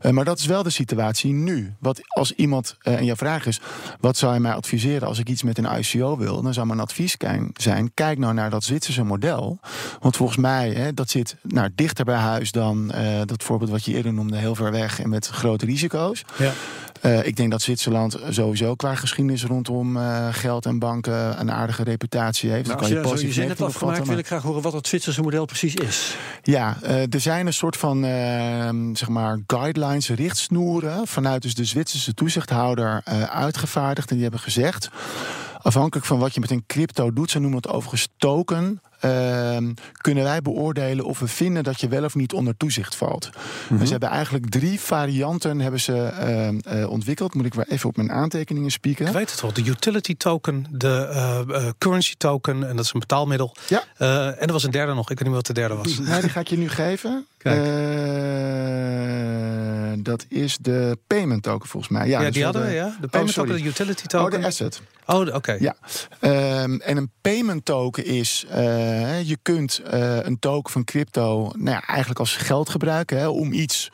[0.03, 1.75] Uh, maar dat is wel de situatie nu.
[1.79, 3.61] Wat als iemand, uh, en jouw vraag is,
[4.01, 6.43] wat zou je mij adviseren als ik iets met een ICO wil?
[6.43, 7.17] Dan zou mijn advies
[7.55, 9.61] zijn, kijk nou naar dat Zwitserse model.
[10.01, 12.93] Want volgens mij, hè, dat zit nou, dichter bij huis dan
[13.25, 16.25] dat voorbeeld wat je eerder noemde, heel ver weg en met grote risico's.
[16.39, 16.53] Ja.
[17.03, 21.83] Uh, ik denk dat Zwitserland sowieso qua geschiedenis rondom uh, geld en banken een aardige
[21.83, 22.67] reputatie heeft.
[22.67, 25.23] Nou, als je, je, je zin hebt afgemaakt, wil ik graag horen wat het Zwitserse
[25.23, 26.17] model precies is.
[26.43, 31.65] Ja, uh, er zijn een soort van ehm, zeg maar guidelines, richtsnoeren vanuit dus de
[31.65, 34.09] Zwitserse toezichthouder uitgevaardigd.
[34.09, 34.91] En die hebben gezegd
[35.63, 38.81] afhankelijk van wat je met een crypto doet, ze noemen het overigens token.
[39.05, 39.57] Uh,
[39.93, 43.31] kunnen wij beoordelen of we vinden dat je wel of niet onder toezicht valt.
[43.33, 43.87] Mm -hmm.
[43.87, 46.13] Ze hebben eigenlijk drie varianten hebben ze,
[46.67, 47.35] uh, uh, ontwikkeld.
[47.35, 49.07] Moet ik wel even op mijn aantekeningen spieken.
[49.07, 49.53] Ik weet het wel.
[49.53, 51.09] De utility token, de
[51.49, 53.57] uh, currency token, en dat is een betaalmiddel.
[53.69, 53.85] Ja.
[53.97, 55.11] en er was een derde nog.
[55.11, 55.99] Ik weet niet wat de derde was.
[55.99, 57.27] Nou, die ga ik je nu geven.
[60.03, 62.09] Dat is de payment token volgens mij.
[62.09, 62.97] Ja, ja dus die hadden we, ja.
[63.01, 64.37] De payment oh, token, de utility token.
[64.37, 64.83] Oh, de asset.
[65.07, 65.37] Oh, oké.
[65.37, 65.59] Okay.
[65.61, 65.77] Ja.
[66.63, 71.71] Um, en een payment token is, uh, je kunt uh, een token van crypto nou
[71.71, 73.91] ja, eigenlijk als geld gebruiken hè, om iets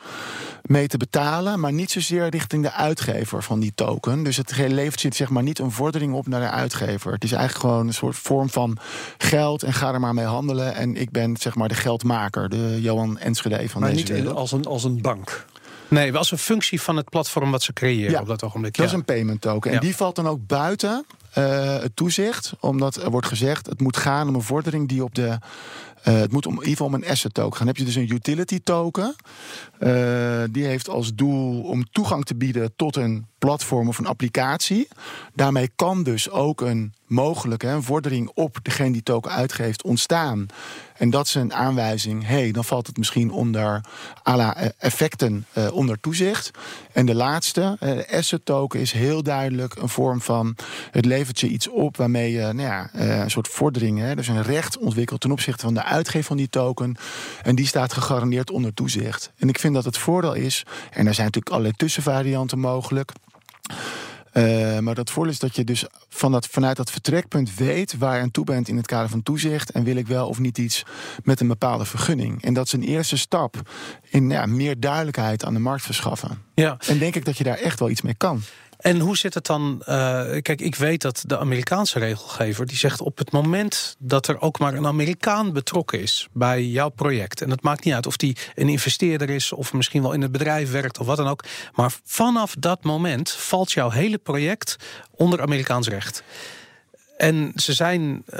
[0.61, 4.23] mee te betalen, maar niet zozeer richting de uitgever van die token.
[4.23, 7.11] Dus het levert zit zeg maar niet een vordering op naar de uitgever.
[7.11, 8.77] Het is eigenlijk gewoon een soort vorm van
[9.17, 10.75] geld en ga er maar mee handelen.
[10.75, 14.51] En ik ben zeg maar de geldmaker, de Johan Enschede van maar deze niet als
[14.51, 15.45] een, als een bank.
[15.89, 18.75] Nee, als een functie van het platform wat ze creëren ja, op dat ogenblik.
[18.75, 18.91] Dat ja.
[18.91, 19.71] is een payment token.
[19.71, 21.05] En die valt dan ook buiten
[21.37, 25.15] uh, het toezicht, omdat er wordt gezegd: het moet gaan om een vordering die op
[25.15, 25.37] de.
[26.07, 27.65] Uh, het moet om, in ieder geval om een asset token gaan.
[27.65, 29.15] Dan heb je dus een utility token.
[29.79, 34.87] Uh, die heeft als doel om toegang te bieden tot een platform of een applicatie.
[35.33, 40.45] Daarmee kan dus ook een mogelijke vordering op degene die token uitgeeft ontstaan.
[40.97, 42.25] En dat is een aanwijzing.
[42.27, 43.81] hey, dan valt het misschien onder
[44.23, 46.51] ala effecten uh, onder toezicht.
[46.91, 47.77] En de laatste,
[48.11, 50.55] asset token, is heel duidelijk een vorm van
[50.91, 54.27] het levert je iets op waarmee je nou ja, uh, een soort vordering, hè, dus
[54.27, 56.95] een recht ontwikkelt ten opzichte van de uitgever van die token.
[57.43, 59.31] En die staat gegarandeerd onder toezicht.
[59.37, 63.11] En ik vind dat het voordeel is, en er zijn natuurlijk allerlei tussenvarianten mogelijk.
[64.33, 68.15] Uh, maar dat voordeel is dat je dus van dat, vanuit dat vertrekpunt weet waar
[68.15, 69.71] je aan toe bent in het kader van toezicht.
[69.71, 70.83] En wil ik wel of niet iets
[71.23, 72.43] met een bepaalde vergunning.
[72.43, 73.69] En dat is een eerste stap
[74.09, 76.41] in ja, meer duidelijkheid aan de markt verschaffen.
[76.55, 76.77] Ja.
[76.87, 78.41] En denk ik dat je daar echt wel iets mee kan.
[78.79, 79.81] En hoe zit het dan?
[79.81, 79.85] Uh,
[80.41, 84.59] kijk, ik weet dat de Amerikaanse regelgever die zegt op het moment dat er ook
[84.59, 87.41] maar een Amerikaan betrokken is bij jouw project.
[87.41, 90.31] En het maakt niet uit of die een investeerder is of misschien wel in het
[90.31, 91.43] bedrijf werkt of wat dan ook.
[91.73, 94.75] Maar vanaf dat moment valt jouw hele project
[95.11, 96.23] onder Amerikaans recht.
[97.19, 98.37] En ze zijn, uh,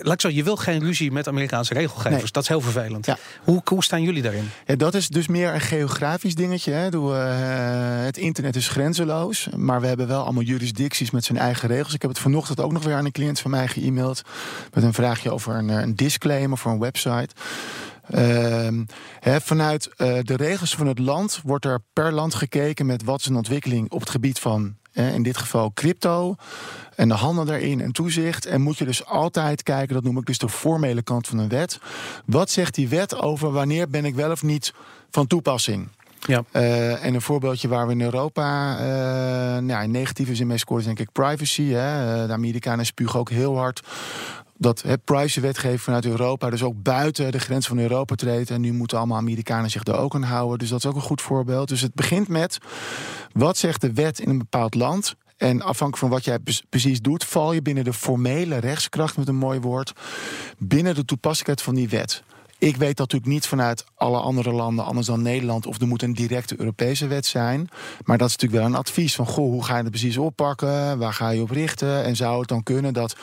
[0.00, 2.32] laat ik zo, je wil geen ruzie met Amerikaanse regelgevers.
[2.32, 3.06] Dat is heel vervelend.
[3.06, 3.18] Ja.
[3.44, 4.50] Hoe, hoe staan jullie daarin?
[4.66, 6.72] Ja, dat is dus meer een geografisch dingetje.
[6.72, 6.90] Hè.
[6.90, 11.94] Doe, het internet is grenzeloos, maar we hebben wel allemaal jurisdicties met zijn eigen regels.
[11.94, 14.22] Ik heb het vanochtend ook nog weer aan een cliënt van mij ge-mailed
[14.74, 17.34] met een vraagje over een, een disclaimer voor een website.
[18.14, 18.68] Uh,
[19.22, 23.26] vanuit uh, de regels van het land wordt er per land gekeken met wat is
[23.26, 26.34] een ontwikkeling op het gebied van, in dit geval crypto.
[26.94, 28.46] En de handel daarin en toezicht.
[28.46, 31.48] En moet je dus altijd kijken, dat noem ik dus de formele kant van een
[31.48, 31.78] wet.
[32.26, 34.74] Wat zegt die wet over wanneer ben ik wel of niet
[35.10, 35.88] van toepassing?
[36.26, 36.44] Ja.
[36.52, 40.84] Uh, en een voorbeeldje waar we in Europa uh, nou, in negatieve zin mee scoren,
[40.84, 41.64] denk ik privacy.
[41.64, 42.26] Hè.
[42.26, 43.82] De Amerikanen spugen ook heel hard
[44.58, 48.50] dat het privacywetgeving vanuit Europa dus ook buiten de grens van Europa treedt.
[48.50, 50.58] En nu moeten allemaal Amerikanen zich daar ook aan houden.
[50.58, 51.68] Dus dat is ook een goed voorbeeld.
[51.68, 52.58] Dus het begint met
[53.32, 55.14] wat zegt de wet in een bepaald land.
[55.36, 56.38] En afhankelijk van wat jij
[56.68, 59.92] precies doet, val je binnen de formele rechtskracht, met een mooi woord,
[60.58, 62.22] binnen de toepasselijkheid van die wet.
[62.58, 66.02] Ik weet dat natuurlijk niet vanuit alle andere landen, anders dan Nederland, of er moet
[66.02, 67.68] een directe Europese wet zijn.
[68.04, 70.98] Maar dat is natuurlijk wel een advies van: goh, hoe ga je het precies oppakken?
[70.98, 72.04] Waar ga je op richten?
[72.04, 73.16] En zou het dan kunnen dat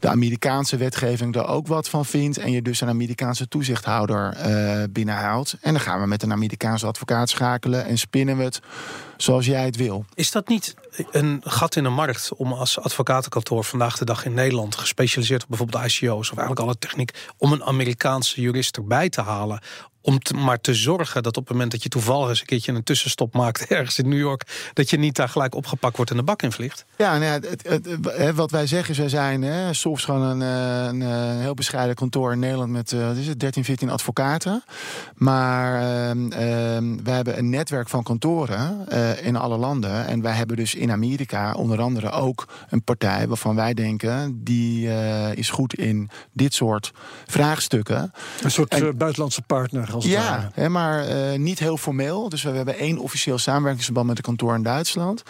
[0.00, 4.82] de Amerikaanse wetgeving er ook wat van vindt en je dus een Amerikaanse toezichthouder uh,
[4.90, 5.54] binnenhaalt?
[5.60, 8.60] En dan gaan we met een Amerikaanse advocaat schakelen en spinnen we het
[9.22, 10.04] zoals jij het wil.
[10.14, 10.74] Is dat niet
[11.10, 15.48] een gat in de markt om als advocatenkantoor vandaag de dag in Nederland gespecialiseerd op
[15.48, 19.60] bijvoorbeeld ICO's of eigenlijk alle techniek, om een Amerikaanse jurist erbij te halen
[20.02, 22.72] om te, maar te zorgen dat op het moment dat je toevallig eens een keertje
[22.72, 26.16] een tussenstop maakt ergens in New York, dat je niet daar gelijk opgepakt wordt en
[26.16, 26.84] de bak in vliegt.
[26.96, 30.42] Ja, nou ja het, het, wat wij zeggen is, wij zijn hè, soms gewoon een,
[30.42, 34.64] eh, een, een, heel bescheiden kantoor in Nederland met uh, is het, 13, 14 advocaten.
[35.14, 36.32] Maar uh, uh,
[37.02, 40.06] wij hebben een netwerk van kantoren uh, in alle landen.
[40.06, 44.88] En wij hebben dus in Amerika onder andere ook een partij waarvan wij denken, die
[45.34, 46.92] is goed in dit soort
[47.26, 48.12] vraagstukken.
[48.42, 52.28] Een soort en, buitenlandse partner ja, hè, maar uh, niet heel formeel.
[52.28, 55.22] Dus we, we, hebben één officieel samenwerkingsverband met de kantoor in Duitsland.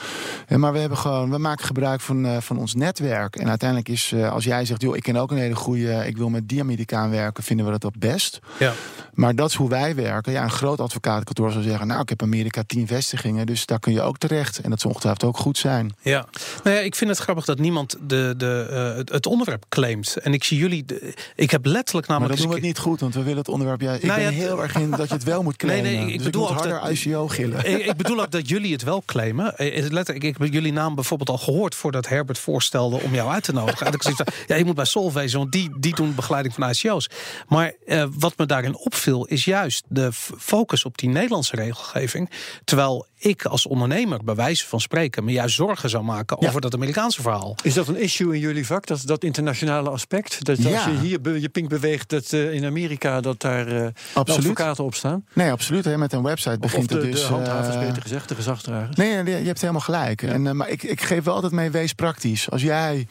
[0.49, 3.37] Uh, maar we hebben gewoon, we maken gebruik van, uh, van ons netwerk.
[3.37, 6.29] En uiteindelijk is, als jij zegt, joh, ik ken ook een hele goede, ik wil
[6.29, 8.39] met die Amerikaan werken, vinden we dat het best.
[8.59, 8.73] Ja.
[9.13, 10.33] Maar dat is hoe wij werken.
[10.33, 13.93] Ja, een groot advocatenkantoor zou zeggen, nou, ik heb Amerika tien vestigingen, dus daar kun
[13.93, 14.61] je ook terecht.
[14.61, 15.95] En dat zal ongetwijfeld ook goed zijn.
[16.01, 16.27] Ja,
[16.63, 20.17] nou ja, ik vind het grappig dat niemand de, de, het onderwerp claimt.
[20.17, 22.21] En ik zie jullie, de, ik heb letterlijk namelijk.
[22.21, 23.81] Maar dat doen we het niet goed, want we willen het onderwerp.
[23.81, 25.93] Ja, ik nou ben ja, heel erg in dat je het wel moet claimen.
[25.93, 27.71] Nee, nee, ik dus bedoel ik harder dat, ICO gillen.
[27.71, 29.55] Ik, ik, bedoel ook dat jullie het wel claimen.
[29.57, 33.53] Letterlijk, ik heb jullie naam bijvoorbeeld al gehoord voordat Herbert voorstelde om jou uit te
[33.53, 33.99] nodigen.
[34.47, 37.11] ja, je moet bij Solvay, want die, die doen begeleiding van ICO's.
[37.49, 42.31] Maar uh, wat me daarin opviel is juist de focus op die Nederlandse regelgeving.
[42.65, 46.75] Terwijl ik als ondernemer, bij wijze van spreken, me juist zorgen zou maken over dat
[46.75, 47.57] Amerikaanse verhaal.
[47.63, 50.45] Is dat een issue in jullie vak, dat, dat internationale aspect?
[50.45, 54.85] Dat als je hier je pink beweegt, dat uh, in Amerika dat daar uh, advocaten
[54.85, 55.25] op staan?
[55.33, 55.85] Nee, absoluut.
[55.85, 55.99] Hè.
[55.99, 57.21] Met een website begint de, het dus.
[57.21, 58.97] De handhavers, uh, beter gezegd, de gezagsdragers.
[58.97, 60.21] Nee, je hebt helemaal gelijk.
[60.23, 60.29] Ja.
[60.29, 62.51] En, maar ik, ik geef wel altijd mee, wees praktisch.
[62.51, 63.07] Als jij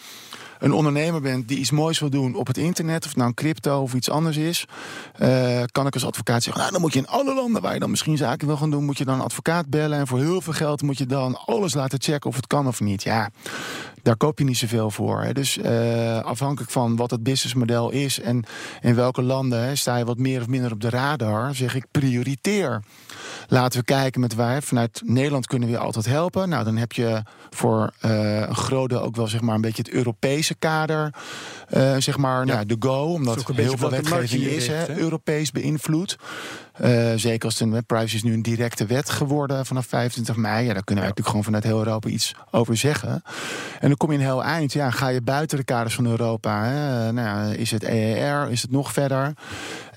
[0.61, 3.81] een ondernemer bent die iets moois wil doen op het internet, of nou een crypto
[3.81, 4.65] of iets anders is,
[5.21, 7.79] uh, kan ik als advocaat zeggen: Nou, dan moet je in alle landen waar je
[7.79, 9.99] dan misschien zaken wil gaan doen, moet je dan advocaat bellen.
[9.99, 12.79] En voor heel veel geld moet je dan alles laten checken of het kan of
[12.79, 13.03] niet.
[13.03, 13.29] Ja,
[14.03, 15.21] daar koop je niet zoveel voor.
[15.21, 15.33] Hè.
[15.33, 18.43] Dus uh, afhankelijk van wat het businessmodel is en
[18.81, 21.85] in welke landen hè, sta je wat meer of minder op de radar, zeg ik
[21.91, 22.83] prioriteer.
[23.47, 24.63] Laten we kijken met waar.
[24.63, 26.49] Vanuit Nederland kunnen we je altijd helpen.
[26.49, 29.91] Nou, dan heb je voor uh, een grote ook wel zeg maar een beetje het
[29.91, 31.13] Europese kader.
[31.73, 32.53] Uh, zeg maar, ja.
[32.53, 36.17] nou, de go, omdat heel veel wetgeving is, hè, Europees beïnvloed.
[36.79, 40.65] Uh, zeker als een privacy is nu een directe wet geworden vanaf 25 mei.
[40.65, 41.15] Ja, daar kunnen we ja.
[41.15, 43.23] natuurlijk gewoon vanuit heel Europa iets over zeggen.
[43.79, 44.73] En dan kom je een heel eind.
[44.73, 46.63] Ja, ga je buiten de kaders van Europa.
[46.63, 47.11] Hè?
[47.11, 48.47] Nou, is het EER?
[48.49, 49.33] Is het nog verder?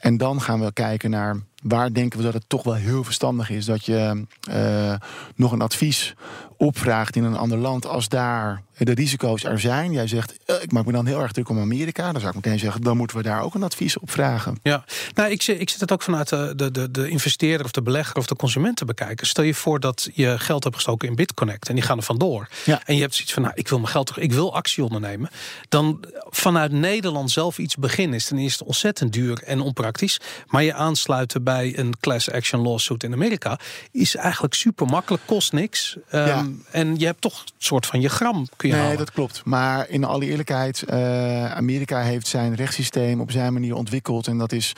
[0.01, 3.51] En dan gaan we kijken naar waar denken we dat het toch wel heel verstandig
[3.51, 4.95] is dat je uh,
[5.35, 6.15] nog een advies
[6.57, 9.93] opvraagt in een ander land als daar de risico's er zijn.
[9.93, 12.13] Jij zegt, uh, ik maak me dan heel erg druk om Amerika.
[12.13, 14.59] Dan zou ik meteen zeggen, dan moeten we daar ook een advies op vragen.
[14.63, 17.83] Ja, nou, ik, ik zit het ook vanuit de, de, de, de investeerder of de
[17.83, 19.27] belegger of de consument te bekijken.
[19.27, 22.49] Stel je voor dat je geld hebt gestoken in Bitconnect en die gaan er vandoor.
[22.65, 22.83] Ja.
[22.85, 25.31] En je hebt zoiets van, nou, ik wil mijn geld terug, ik wil actie ondernemen.
[25.69, 30.21] Dan vanuit Nederland zelf iets beginnen is ten eerste ontzettend duur en onpraktisch.
[30.47, 33.59] Maar je aansluiten bij een class action lawsuit in Amerika
[33.91, 35.97] is eigenlijk super makkelijk, kost niks.
[36.13, 36.47] Um, Ja.
[36.71, 39.05] En je hebt toch een soort van je gram kun je Nee, halen.
[39.05, 39.43] dat klopt.
[39.45, 44.27] Maar in alle eerlijkheid, uh, Amerika heeft zijn rechtssysteem op zijn manier ontwikkeld.
[44.27, 44.73] En dat is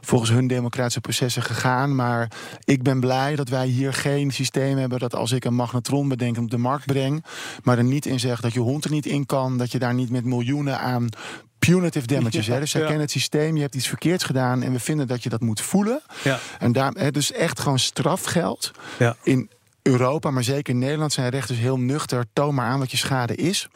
[0.00, 1.94] volgens hun democratische proces processen gegaan.
[1.94, 2.30] Maar
[2.64, 6.36] ik ben blij dat wij hier geen systeem hebben dat als ik een magnetron bedenk
[6.36, 7.24] en op de markt breng,
[7.62, 9.94] maar er niet in zeg dat je hond er niet in kan, dat je daar
[9.94, 11.08] niet met miljoenen aan
[11.58, 12.46] punitive damages.
[12.54, 12.60] hè?
[12.60, 15.28] Dus zij kennen het systeem, je hebt iets verkeerds gedaan en we vinden dat je
[15.28, 16.00] dat moet voelen.
[16.24, 16.38] Ja.
[16.58, 18.70] En daar, hè, dus echt gewoon strafgeld.
[18.98, 19.16] Ja.
[19.22, 19.50] In
[19.86, 22.26] Europa, maar zeker in Nederland zijn rechters heel nuchter.
[22.32, 23.68] Toon maar aan wat je schade is.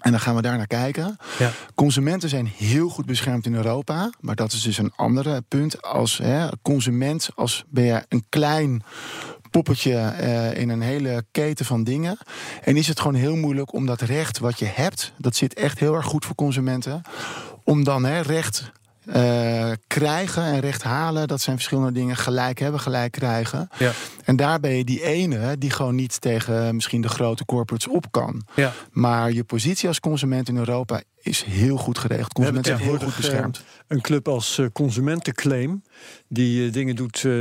[0.00, 1.16] En dan gaan we daar naar kijken.
[1.38, 1.50] Ja.
[1.74, 4.10] Consumenten zijn heel goed beschermd in Europa.
[4.20, 5.82] Maar dat is dus een andere punt.
[5.82, 8.82] Als hè, consument, als ben je een klein
[9.50, 12.18] poppetje eh, in een hele keten van dingen.
[12.62, 15.78] En is het gewoon heel moeilijk om dat recht wat je hebt, dat zit echt
[15.78, 17.02] heel erg goed voor consumenten,
[17.64, 18.72] om dan hè, recht
[19.06, 22.16] eh, krijgen en recht halen, dat zijn verschillende dingen.
[22.16, 23.68] Gelijk hebben, gelijk krijgen.
[23.78, 23.92] Ja.
[24.24, 28.06] En daar ben je die ene die gewoon niet tegen misschien de grote corporates op
[28.10, 28.46] kan.
[28.54, 28.72] Ja.
[28.90, 32.32] Maar je positie als consument in Europa is heel goed geregeld.
[32.32, 33.56] Consumenten zijn heel goed beschermd.
[33.58, 35.82] eh, Een club als eh, Consumentenclaim,
[36.28, 37.32] die eh, dingen doet, eh,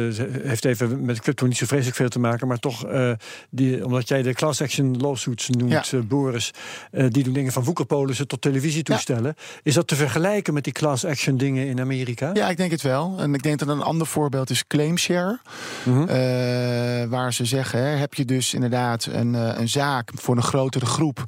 [0.43, 3.11] heeft even met crypto niet zo vreselijk veel te maken, maar toch, eh,
[3.49, 5.99] die, omdat jij de class action lawsuits noemt, Ja.
[6.01, 6.51] Boris,
[6.91, 9.35] die doen dingen van woekerpolissen tot televisietoestellen.
[9.63, 12.29] Is dat te vergelijken met die class action dingen in Amerika?
[12.33, 13.15] Ja, ik denk het wel.
[13.19, 15.39] En ik denk dat een ander voorbeeld is claimshare.
[15.83, 16.01] Mhm.
[16.01, 20.85] Eh, waar ze zeggen, hè, heb je dus inderdaad een, een zaak voor een grotere
[20.85, 21.23] groep.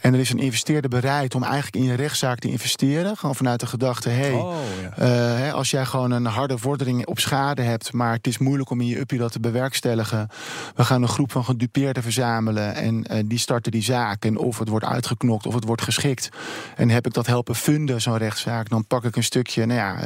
[0.00, 3.16] En er is een investeerder bereid om eigenlijk in je rechtszaak te investeren.
[3.16, 4.54] Gewoon vanuit de gedachte, hey, Oh,
[4.96, 5.46] ja.
[5.46, 8.80] eh, als jij gewoon een harde vordering op schade hebt, maar het is moeilijk om
[8.80, 10.28] in je uppie dat te bewerkstelligen.
[10.74, 14.24] We gaan een groep van gedupeerden verzamelen en eh, die starten die zaak.
[14.24, 16.28] En of het wordt uitgeknokt of het wordt geschikt.
[16.76, 19.96] En heb ik dat helpen funden, zo'n rechtszaak, dan pak ik een stukje, nou ja,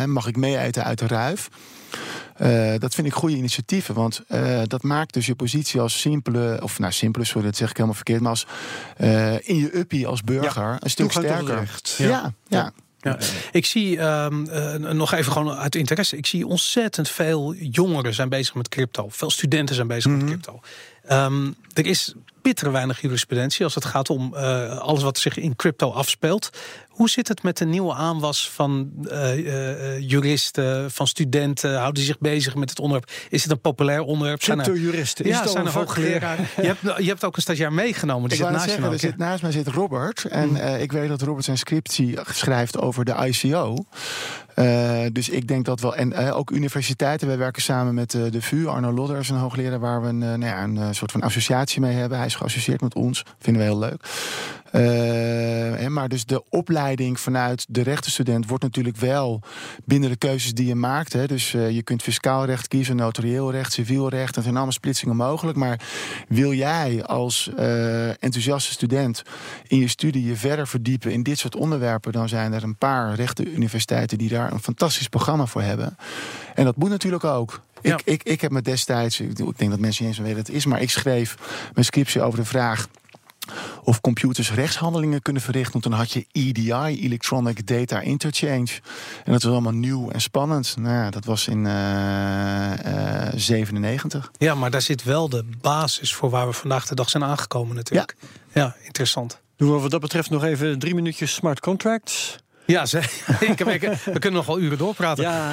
[0.00, 1.48] eh, mag ik mee eten uit de ruif.
[2.36, 6.58] Eh, dat vind ik goede initiatieven, want eh, dat maakt dus je positie als simpele,
[6.62, 8.46] of nou simpele, sorry, dat zeg ik helemaal verkeerd, maar als
[8.96, 11.54] eh, in je uppie als burger een stuk sterker.
[11.58, 11.94] recht.
[11.98, 12.32] Ja, ja.
[12.48, 12.72] ja.
[13.00, 13.18] Ja.
[13.52, 16.16] Ik zie ehm, eh, nog even gewoon uit interesse.
[16.16, 19.06] Ik zie ontzettend veel jongeren zijn bezig met crypto.
[19.10, 20.16] Veel studenten zijn bezig Mhm.
[20.20, 20.60] met crypto.
[21.06, 25.56] Ehm, er is bitter weinig jurisprudentie als het gaat om eh, alles wat zich in
[25.56, 26.50] crypto afspeelt.
[26.94, 31.70] Hoe zit het met de nieuwe aanwas van eh, eh, eh, juristen, van studenten?
[31.74, 33.10] Houden die zich bezig met het onderwerp?
[33.28, 34.42] Is het een populair onderwerp?
[34.42, 35.24] Zijn er- Crypto-juristen.
[35.24, 35.86] Is Ja, zijn een er vak?
[35.86, 36.46] hoogleraren?
[36.56, 38.28] Je hebt, je hebt ook een stagiair meegenomen.
[38.28, 38.98] Die Ik zit naast je zeggen, hè?
[38.98, 40.24] zit naast mij zit Robert.
[40.24, 40.56] En Mm.
[40.56, 43.76] ik weet dat Robert zijn scriptie schrijft over de ICO.
[45.12, 45.96] Dus ik denk dat wel.
[45.96, 47.26] En ook universiteiten.
[47.28, 48.66] Wij werken samen met de VU.
[48.66, 51.94] Arno Lodder is een hoogleraar waar we een, nou ja, een soort van associatie mee
[51.94, 52.18] hebben.
[52.18, 53.22] Hij is geassocieerd met ons.
[53.38, 54.04] Vinden we heel leuk.
[54.74, 54.82] Eh,
[55.80, 59.40] hè, maar dus de opleiding vanuit de rechtenstudent wordt natuurlijk wel
[59.84, 61.12] binnen de keuzes die je maakt.
[61.12, 61.26] Hè.
[61.26, 64.34] Dus eh, je kunt fiscaal recht kiezen, notarieel recht, civiel recht.
[64.34, 65.56] Dat zijn allemaal splitsingen mogelijk.
[65.56, 65.80] Maar
[66.28, 69.22] wil jij als eh, enthousiaste student
[69.66, 73.14] in je studie je verder verdiepen in dit soort onderwerpen, dan zijn er een paar
[73.14, 75.96] rechtenuniversiteiten die daar een fantastisch programma voor hebben.
[76.54, 77.60] En dat moet natuurlijk ook.
[77.82, 77.94] Ja.
[77.94, 80.46] Ik, ik, ik heb me destijds, ik ik denk dat mensen niet eens weten wat
[80.46, 81.36] het is, maar ik schreef
[81.74, 82.88] mijn scriptie over de vraag
[83.82, 85.72] of computers rechtshandelingen kunnen verrichten.
[85.72, 88.80] Want dan had je EDI, Electronic Data Interchange.
[89.24, 90.76] En dat was allemaal nieuw en spannend.
[90.78, 94.30] Nou ja, dat was in eh, eh, 97.
[94.38, 97.76] Ja, maar daar zit wel de basis voor waar we vandaag de dag zijn aangekomen
[97.76, 98.16] natuurlijk.
[98.52, 99.42] Ja, interessant.
[99.56, 102.38] Doen we wat dat betreft nog even drie minuutjes smart contracts.
[102.66, 102.98] Ja, ze,
[103.40, 105.24] ik, we kunnen nog wel uren doorpraten.
[105.24, 105.50] Ja,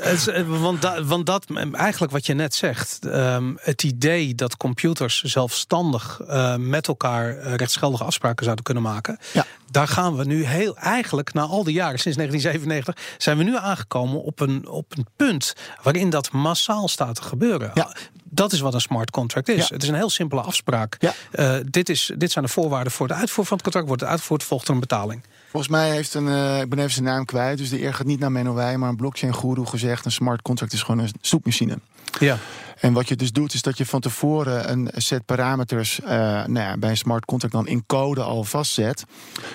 [0.00, 4.34] Het is, eh, want, da- want dat, eigenlijk wat je net zegt, ehm, het idee
[4.34, 9.46] dat computers zelfstandig eh, met elkaar eh, rechtsgeldige afspraken zouden kunnen maken, Ja.
[9.70, 13.56] daar gaan we nu heel, eigenlijk na al die jaren, sinds 1997, zijn we nu
[13.56, 17.70] aangekomen op een, op een punt waarin dat massaal staat te gebeuren.
[17.74, 17.94] Ja.
[18.24, 19.68] Dat is wat een smart contract is.
[19.68, 19.74] Ja.
[19.74, 20.96] Het is een heel simpele afspraak.
[20.98, 21.12] Ja.
[21.30, 23.86] Eh, dit, is, dit zijn de voorwaarden voor de uitvoer van het contract.
[23.86, 25.22] Wordt het uitgevoerd, volgt er een betaling.
[25.54, 28.06] Volgens mij heeft een, eh, ik ben even zijn naam kwijt, dus de eer gaat
[28.06, 31.12] niet naar Menno Wij, maar een blockchain guru gezegd: een smart contract is gewoon een
[31.20, 31.78] snoepmachine.
[32.20, 32.38] Ja.
[32.80, 36.08] En wat je dus doet, is dat je van tevoren een set parameters eh,
[36.46, 39.04] nou ja, bij een smart contract dan in code al vastzet.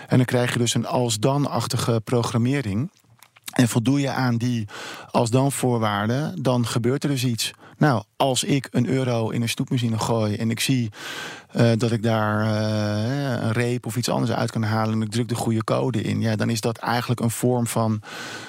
[0.07, 2.89] En dan krijg je dus een als-dan-achtige programmering.
[3.49, 4.67] En voldoe je aan die
[5.11, 7.51] als-dan voorwaarden, dan gebeurt er dus iets.
[7.77, 10.89] Nou, als ik een euro in een snoepmachine gooi en ik zie
[11.51, 15.11] eh, dat ik daar eh, een reep of iets anders uit kan halen en ik
[15.11, 18.01] druk de goede code in, ja, dan is dat eigenlijk een vorm van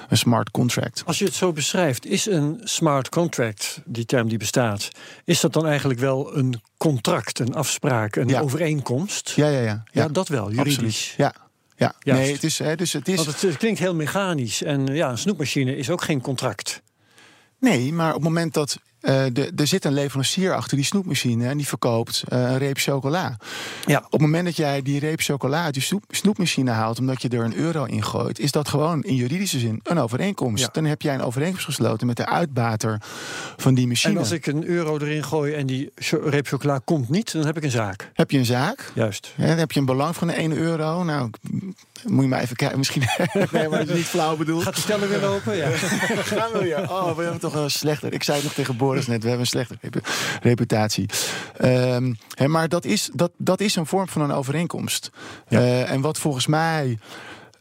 [0.09, 1.03] een smart contract.
[1.07, 4.89] Als je het zo beschrijft, is een smart contract, die term die bestaat,
[5.25, 8.41] is dat dan eigenlijk wel een contract, een afspraak, een Ja.
[8.41, 9.33] overeenkomst?
[9.37, 9.83] Ja, ja, ja.
[9.93, 10.75] Ja, dat wel, juridisch.
[10.75, 11.15] Absoluut.
[11.17, 11.35] Ja,
[11.81, 11.95] ja.
[11.99, 12.23] Juist.
[12.23, 13.17] nee, het is, hè, dus het is.
[13.17, 14.63] Want het, het klinkt heel mechanisch.
[14.63, 16.83] En ja, een snoepmachine is ook geen contract.
[17.59, 21.57] Nee, maar op het moment dat uh, er zit een leverancier achter die snoepmachine en
[21.57, 23.37] die verkoopt uh, een reep chocola.
[23.87, 23.99] Ja.
[23.99, 27.29] Op het moment dat jij die reep chocola uit die snoep, snoepmachine haalt, omdat je
[27.29, 30.65] er een euro in gooit, is dat gewoon in juridische zin een overeenkomst.
[30.65, 30.69] Ja.
[30.73, 33.01] Dan heb jij een overeenkomst gesloten met de uitbater
[33.57, 34.13] van die machine.
[34.13, 37.47] En als ik een euro erin gooi en die cho- reep chocola komt niet, dan
[37.47, 38.11] heb ik een zaak.
[38.15, 38.91] Heb je een zaak?
[38.95, 39.33] Juist.
[39.37, 41.05] Ja, dan heb je een belang van 1 euro.
[41.05, 41.31] Nou,
[42.07, 42.79] moet je maar even kijken.
[42.79, 43.03] Misschien.
[43.53, 44.63] nee, maar het is niet flauw bedoeld.
[44.63, 45.57] Gaat de teller weer lopen?
[45.57, 45.69] Ja.
[46.33, 46.91] Gaan we weer.
[46.91, 48.09] Oh, we hebben toch een slechte.
[48.09, 49.23] Ik zei het nog tegen Boris net.
[49.23, 50.01] We hebben een slechte repu-
[50.43, 51.07] reputatie.
[51.57, 55.11] Ehm, hè, maar dat is, dat, dat is een vorm van een overeenkomst.
[55.49, 55.59] Ja.
[55.61, 56.99] Eh, en wat volgens mij.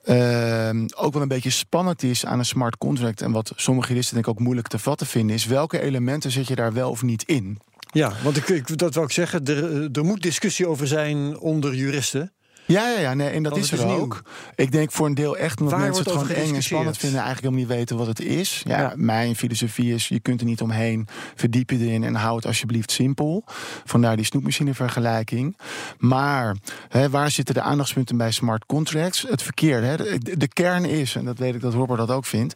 [0.04, 3.22] ehm, ook wel een beetje spannend is aan een smart contract.
[3.22, 6.48] En wat sommige juristen denk ik ook moeilijk te vatten vinden, is welke elementen zet
[6.48, 7.60] je daar wel of niet in?
[7.92, 9.46] Ja, want ik, ik, dat wou ik zeggen.
[9.46, 12.32] Er, er moet discussie over zijn onder juristen.
[12.70, 14.22] Ja, ja, ja nee, en dat Want is er is ook.
[14.56, 17.20] Ik denk voor een deel echt omdat Waar mensen het gewoon eng en spannend vinden,
[17.22, 18.62] eigenlijk helemaal niet weten wat het is.
[18.66, 18.94] Ja, Ja.
[18.96, 22.92] mijn filosofie is: je kunt er niet omheen, verdiep je erin en hou het alsjeblieft
[22.92, 23.44] simpel.
[23.86, 25.58] Vandaar die snoepmachine vergelijking.
[25.98, 26.56] Maar
[26.90, 29.26] hè, waar zitten de aandachtspunten bij smart contracts?
[29.30, 29.84] Het verkeer.
[29.84, 32.54] Hè, de, de kern is, en dat weet ik dat Robert dat ook vindt,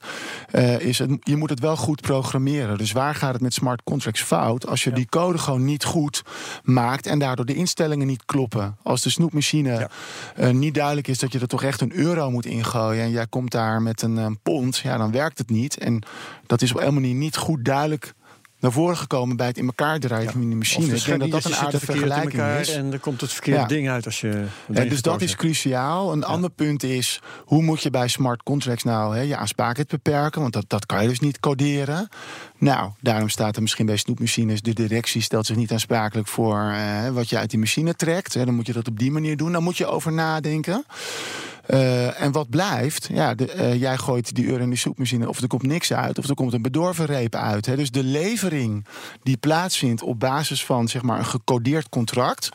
[0.51, 2.77] eh, is het, je moet het wel goed programmeren.
[2.77, 4.67] Dus waar gaat het met smart contracts fout?
[4.67, 4.95] Als je Ja.
[4.95, 6.21] die code gewoon niet goed
[6.63, 8.77] maakt en daardoor de instellingen niet kloppen.
[8.83, 9.89] Als de snoepmachine Ja.
[10.35, 13.27] Eh, niet duidelijk is dat je er toch echt een euro moet ingooien en jij
[13.27, 15.77] komt daar met een, eh, pond, ja, dan werkt het niet.
[15.77, 16.03] En
[16.45, 18.13] dat is op een manier niet goed duidelijk
[18.63, 20.87] naar voren gekomen bij het in elkaar draaien van die Of machine.
[20.87, 22.69] de Ik denk dat dat een aardige vergelijking is.
[22.69, 24.45] En er komt het verkeerde ding uit als je.
[24.67, 26.11] dus dat is cruciaal.
[26.11, 30.41] Een ander punt is, hoe moet je bij smart contracts nou hè, je aansprakelijkheid beperken?
[30.41, 32.09] Want dat, dat kan je dus niet coderen.
[32.57, 34.61] Nou, daarom staat er misschien bij snoepmachines...
[34.61, 38.33] de directie stelt zich niet aansprakelijk voor eh, wat je uit die machine trekt.
[38.33, 39.51] Hè, dan moet je dat op die manier doen.
[39.51, 40.85] Dan moet je over nadenken.
[41.65, 45.29] Eh, en wat blijft, ja, de, eh, jij gooit die euro in die soepmachine...
[45.29, 47.65] of er komt niks uit, of er komt een bedorven reep uit.
[47.65, 47.75] Hè.
[47.75, 48.85] Dus de levering
[49.23, 52.49] die plaatsvindt op basis van zeg maar, een gecodeerd contract...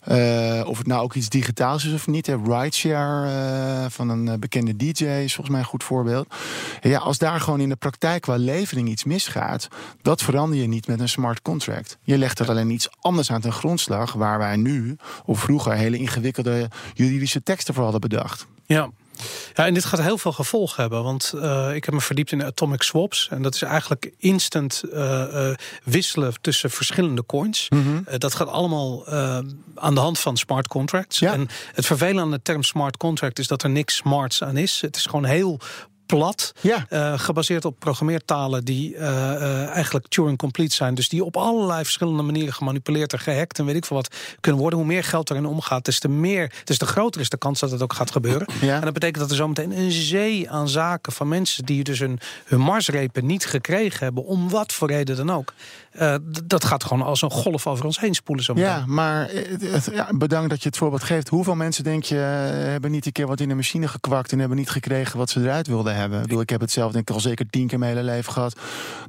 [0.00, 2.26] Eh, of het nou ook iets digitaals is of niet.
[2.26, 2.36] Hè.
[2.36, 6.34] Rideshare eh, van een eh, bekende DJ is volgens mij een goed voorbeeld.
[6.80, 9.68] Ja, als daar gewoon in de praktijk qua levering iets misgaat,
[10.02, 11.98] dat verander je niet met een smart contract.
[12.02, 15.96] Je legt er alleen iets anders aan ten grondslag, waar wij nu of vroeger hele
[15.96, 18.46] ingewikkelde juridische teksten voor hadden bedacht.
[18.66, 18.90] Ja.
[19.54, 21.02] Ja, en dit gaat heel veel gevolgen hebben.
[21.02, 23.28] Want eh, ik heb me verdiept in atomic swaps.
[23.30, 27.68] En dat is eigenlijk instant eh, eh, wisselen tussen verschillende coins.
[27.68, 29.06] Eh, dat gaat allemaal
[29.74, 31.18] aan de hand van smart contracts.
[31.18, 31.32] Ja.
[31.32, 34.80] En het vervelende aan de term smart contract is dat er niks smarts aan is.
[34.80, 35.60] Het is gewoon heel
[36.10, 36.52] plat.
[36.60, 36.86] Ja.
[36.88, 40.94] eh, gebaseerd op programmeertalen die eh, eh, eigenlijk Turing-complete zijn.
[40.94, 44.60] Dus die op allerlei verschillende manieren gemanipuleerd en gehackt en weet ik veel wat kunnen
[44.60, 44.78] worden.
[44.78, 47.70] Hoe meer geld erin omgaat, des te meer, des te groter is de kans dat
[47.70, 48.46] het ook gaat gebeuren.
[48.60, 48.74] Ja.
[48.74, 52.18] En dat betekent dat er zometeen een zee aan zaken van mensen die dus hun,
[52.44, 55.52] hun marsrepen niet gekregen hebben, om wat voor reden dan ook.
[55.90, 56.14] Eh,
[56.44, 58.44] dat gaat gewoon als een golf over ons heen spoelen.
[58.44, 58.68] Zometeen.
[58.70, 61.28] Ja, maar eh, het- ja, bedankt dat je het voorbeeld geeft.
[61.28, 64.38] Hoeveel mensen denk je eh, hebben niet een keer wat in de machine gekwakt en
[64.38, 66.16] hebben niet gekregen wat ze eruit wilden hebben?
[66.18, 68.32] Ik, bedoel, ik heb het zelf denk ik al zeker tien keer mijn hele leven
[68.32, 68.56] gehad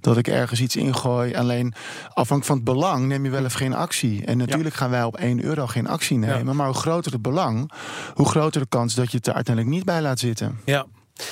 [0.01, 1.36] dat ik ergens iets ingooi.
[1.36, 1.73] Alleen
[2.07, 4.25] afhankelijk van het belang neem je wel of geen actie.
[4.25, 6.55] En natuurlijk gaan wij op 1 euro geen actie nemen.
[6.55, 7.71] Maar hoe groter het belang,
[8.13, 10.59] hoe groter de kans dat je het er uiteindelijk niet bij laat zitten.
[10.65, 10.86] Ja.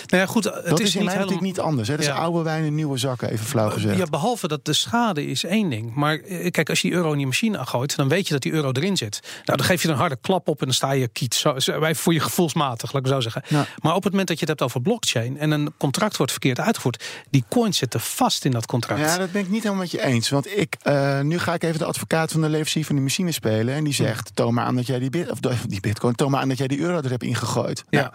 [0.06, 1.42] Nou ja, goed, het dat is, is, in niet mij helemaal...
[1.44, 1.88] niet anders.
[1.88, 1.96] Hè?
[1.96, 3.98] Dat is oude wijn in nieuwe zakken, even flauw gezegd.
[3.98, 5.94] Ja, behalve dat de schade is één ding.
[5.94, 8.42] Maar eh, kijk, als je die euro in die machine gooit, dan weet je dat
[8.42, 9.20] die euro erin zit.
[9.46, 11.36] Nou, dan geef je er een harde klap op en dan sta je kiet.
[11.36, 13.44] Zo, wij voor je gevoelsmatig, laat ik zo zeggen.
[13.48, 13.66] Ja.
[13.82, 16.60] Maar op het moment dat je het hebt over blockchain en een contract wordt verkeerd
[16.60, 19.02] uitgevoerd, die coins zitten vast in dat contract.
[19.02, 20.30] Ja, dat ben ik niet helemaal met je eens.
[20.30, 23.32] Want ik, eh, nu ga ik even de advocaat van de leverancier van die machine
[23.32, 23.76] spelen.
[23.76, 26.42] En die zegt: toon maar aan dat jij die, bit, of die bitcoin, toon maar
[26.42, 27.84] aan dat jij die euro er hebt ingegooid.
[27.90, 28.02] Ja.
[28.02, 28.14] Nou,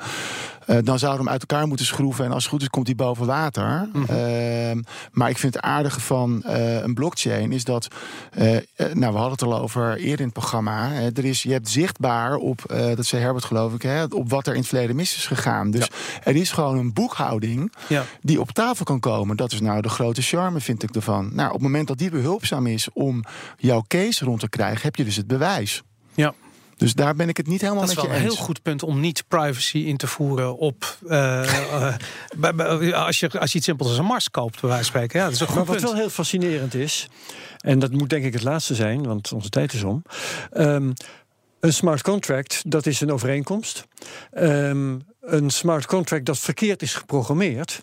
[0.67, 2.25] eh, dan zouden we hem uit elkaar moeten schroeven.
[2.25, 3.89] En als het goed is, komt hij boven water.
[4.09, 7.89] Ehm, maar ik vind het aardige van eh, een blockchain is dat.
[8.31, 10.89] eh, nou, we hadden het al over eerder in het programma.
[10.89, 12.63] hè, er is, je hebt zichtbaar op,
[12.97, 15.71] dat zei Herbert geloof ik, hè, op wat er in het verleden mis is gegaan.
[15.71, 15.89] Dus
[16.25, 18.05] er is gewoon een boekhouding Ja.
[18.23, 19.37] die op tafel kan komen.
[19.37, 21.31] Dat is nou de grote charme, vind ik ervan.
[21.33, 23.25] Nou, op het moment dat die behulpzaam is om
[23.57, 25.83] jouw case rond te krijgen, heb je dus het bewijs.
[26.77, 28.35] Dus daar ben ik het niet helemaal Dat is met wel je een eens.
[28.37, 30.99] heel goed punt om niet privacy in te voeren op.
[31.09, 31.95] eh,
[32.41, 35.19] eh, als, je, als je iets simpels als een Mars koopt, bij wijze van spreken.
[35.19, 35.89] Ja, dat is een goed Maar wat punt.
[35.89, 37.09] wel heel fascinerend is,
[37.59, 40.03] en dat moet denk ik het laatste zijn, want onze tijd is om.
[40.53, 40.93] Ehm,
[41.61, 43.85] een smart contract, dat is een overeenkomst.
[44.33, 47.83] Ehm, een smart contract dat verkeerd is geprogrammeerd,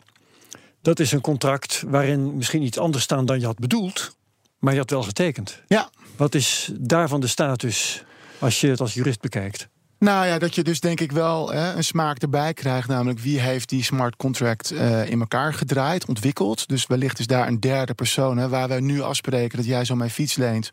[0.82, 4.16] dat is een contract waarin misschien iets anders staat dan je had bedoeld,
[4.60, 5.62] maar je had wel getekend.
[5.68, 8.04] Ja, Wat is daarvan de status
[8.42, 9.70] als je het als jurist bekijkt?
[10.02, 12.88] Nou ja, dat je dus denk ik wel hè, een smaak erbij krijgt.
[12.88, 16.68] Namelijk wie heeft die smart contract uh, in elkaar gedraaid, ontwikkeld.
[16.68, 18.38] Dus wellicht is daar een derde persoon.
[18.38, 20.72] Hè, waar wij nu afspreken dat jij zo mijn fiets leent.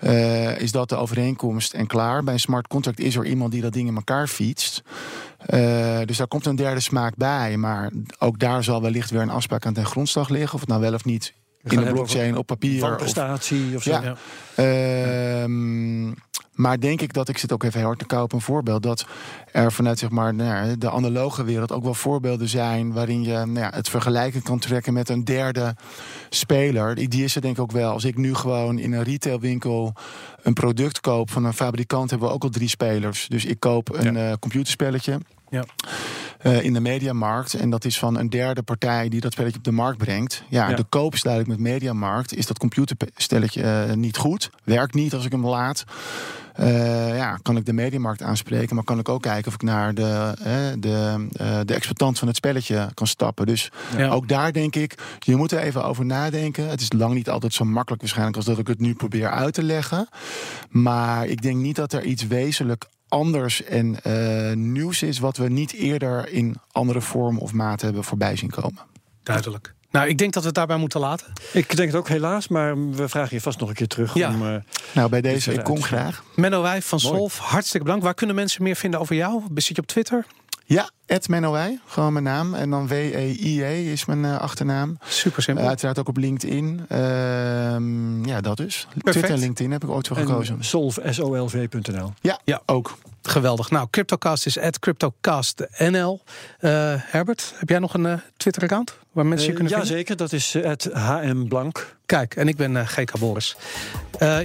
[0.00, 2.24] Uh, is dat de overeenkomst en klaar.
[2.24, 4.82] Bij een smart contract is er iemand die dat ding in elkaar fietst.
[5.54, 7.56] Uh, dus daar komt een derde smaak bij.
[7.56, 10.54] Maar ook daar zal wellicht weer een afspraak aan ten grondslag liggen.
[10.54, 12.80] Of het nou wel of niet in de blockchain op papier.
[12.80, 13.90] Van prestatie of, zo.
[13.90, 14.16] Ja.
[14.56, 15.46] ja.
[15.46, 16.12] Uh,
[16.52, 19.06] maar denk ik dat, ik zit ook even heel hard te kopen een voorbeeld, dat
[19.52, 23.58] er vanuit zeg maar, nou, de analoge wereld ook wel voorbeelden zijn waarin je nou
[23.58, 25.74] ja, het vergelijken kan trekken met een derde
[26.28, 26.94] speler.
[26.94, 27.92] Die is er denk ik ook wel.
[27.92, 29.94] Als ik nu gewoon in een retailwinkel
[30.42, 33.26] een product koop van een fabrikant, hebben we ook al drie spelers.
[33.28, 34.30] Dus ik koop een ja.
[34.30, 35.20] uh, computerspelletje.
[35.50, 35.64] Ja.
[36.42, 37.54] Uh, in de mediamarkt.
[37.54, 40.42] En dat is van een derde partij die dat spelletje op de markt brengt.
[40.48, 40.76] Ja, ja.
[40.76, 42.36] de koop is duidelijk met mediamarkt.
[42.36, 44.50] Is dat computerstelletje uh, niet goed?
[44.64, 45.84] Werkt niet als ik hem laat.
[46.60, 49.94] Uh, ja, kan ik de mediamarkt aanspreken, maar kan ik ook kijken of ik naar
[49.94, 50.34] de,
[50.78, 53.46] de, uh, de exploitant van het spelletje kan stappen.
[53.46, 54.08] Dus ja.
[54.08, 56.68] ook daar denk ik, je moet er even over nadenken.
[56.68, 59.54] Het is lang niet altijd zo makkelijk waarschijnlijk als dat ik het nu probeer uit
[59.54, 60.08] te leggen.
[60.68, 65.48] Maar ik denk niet dat er iets wezenlijk anders en uh, nieuws is wat we
[65.48, 68.82] niet eerder in andere vorm of maat hebben voorbij zien komen.
[69.22, 69.74] Duidelijk.
[69.90, 71.32] Nou, ik denk dat we het daarbij moeten laten.
[71.52, 74.14] Ik denk het ook helaas, maar we vragen je vast nog een keer terug.
[74.14, 74.28] Ja.
[74.28, 74.56] Om, uh,
[74.92, 76.24] nou, bij deze, ik kom graag.
[76.36, 78.04] Menno Wij van Solf, hartstikke bedankt.
[78.04, 79.42] Waar kunnen mensen meer vinden over jou?
[79.54, 80.26] Zit je op Twitter?
[80.72, 82.54] Ja, Ed Menowij, gewoon mijn naam.
[82.54, 84.98] En dan W-E-I-E is mijn uh, achternaam.
[85.04, 85.62] Super simpel.
[85.62, 86.86] Uh, uiteraard ook op LinkedIn.
[86.88, 86.98] Uh,
[88.24, 88.86] ja, dat dus.
[88.86, 89.10] Perfect.
[89.10, 90.64] Twitter en LinkedIn heb ik ooit voor gekozen.
[90.64, 92.12] Solv, S-O-L-V.nl.
[92.20, 92.98] Ja, ja, ook.
[93.22, 93.70] Geweldig.
[93.70, 96.20] Nou, CryptoCast is at CryptoCastNL.
[96.60, 99.96] Uh, Herbert, heb jij nog een uh, Twitter-account waar mensen je kunnen ja, vinden?
[99.96, 101.96] Jazeker, dat is het HM Blank.
[102.06, 103.56] Kijk, en ik ben uh, GK Boris.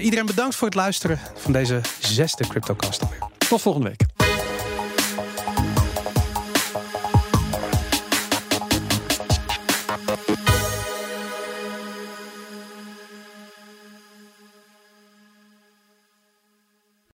[0.02, 3.20] iedereen bedankt voor het luisteren van deze zesde CryptoCast alweer.
[3.38, 4.37] Tot volgende week.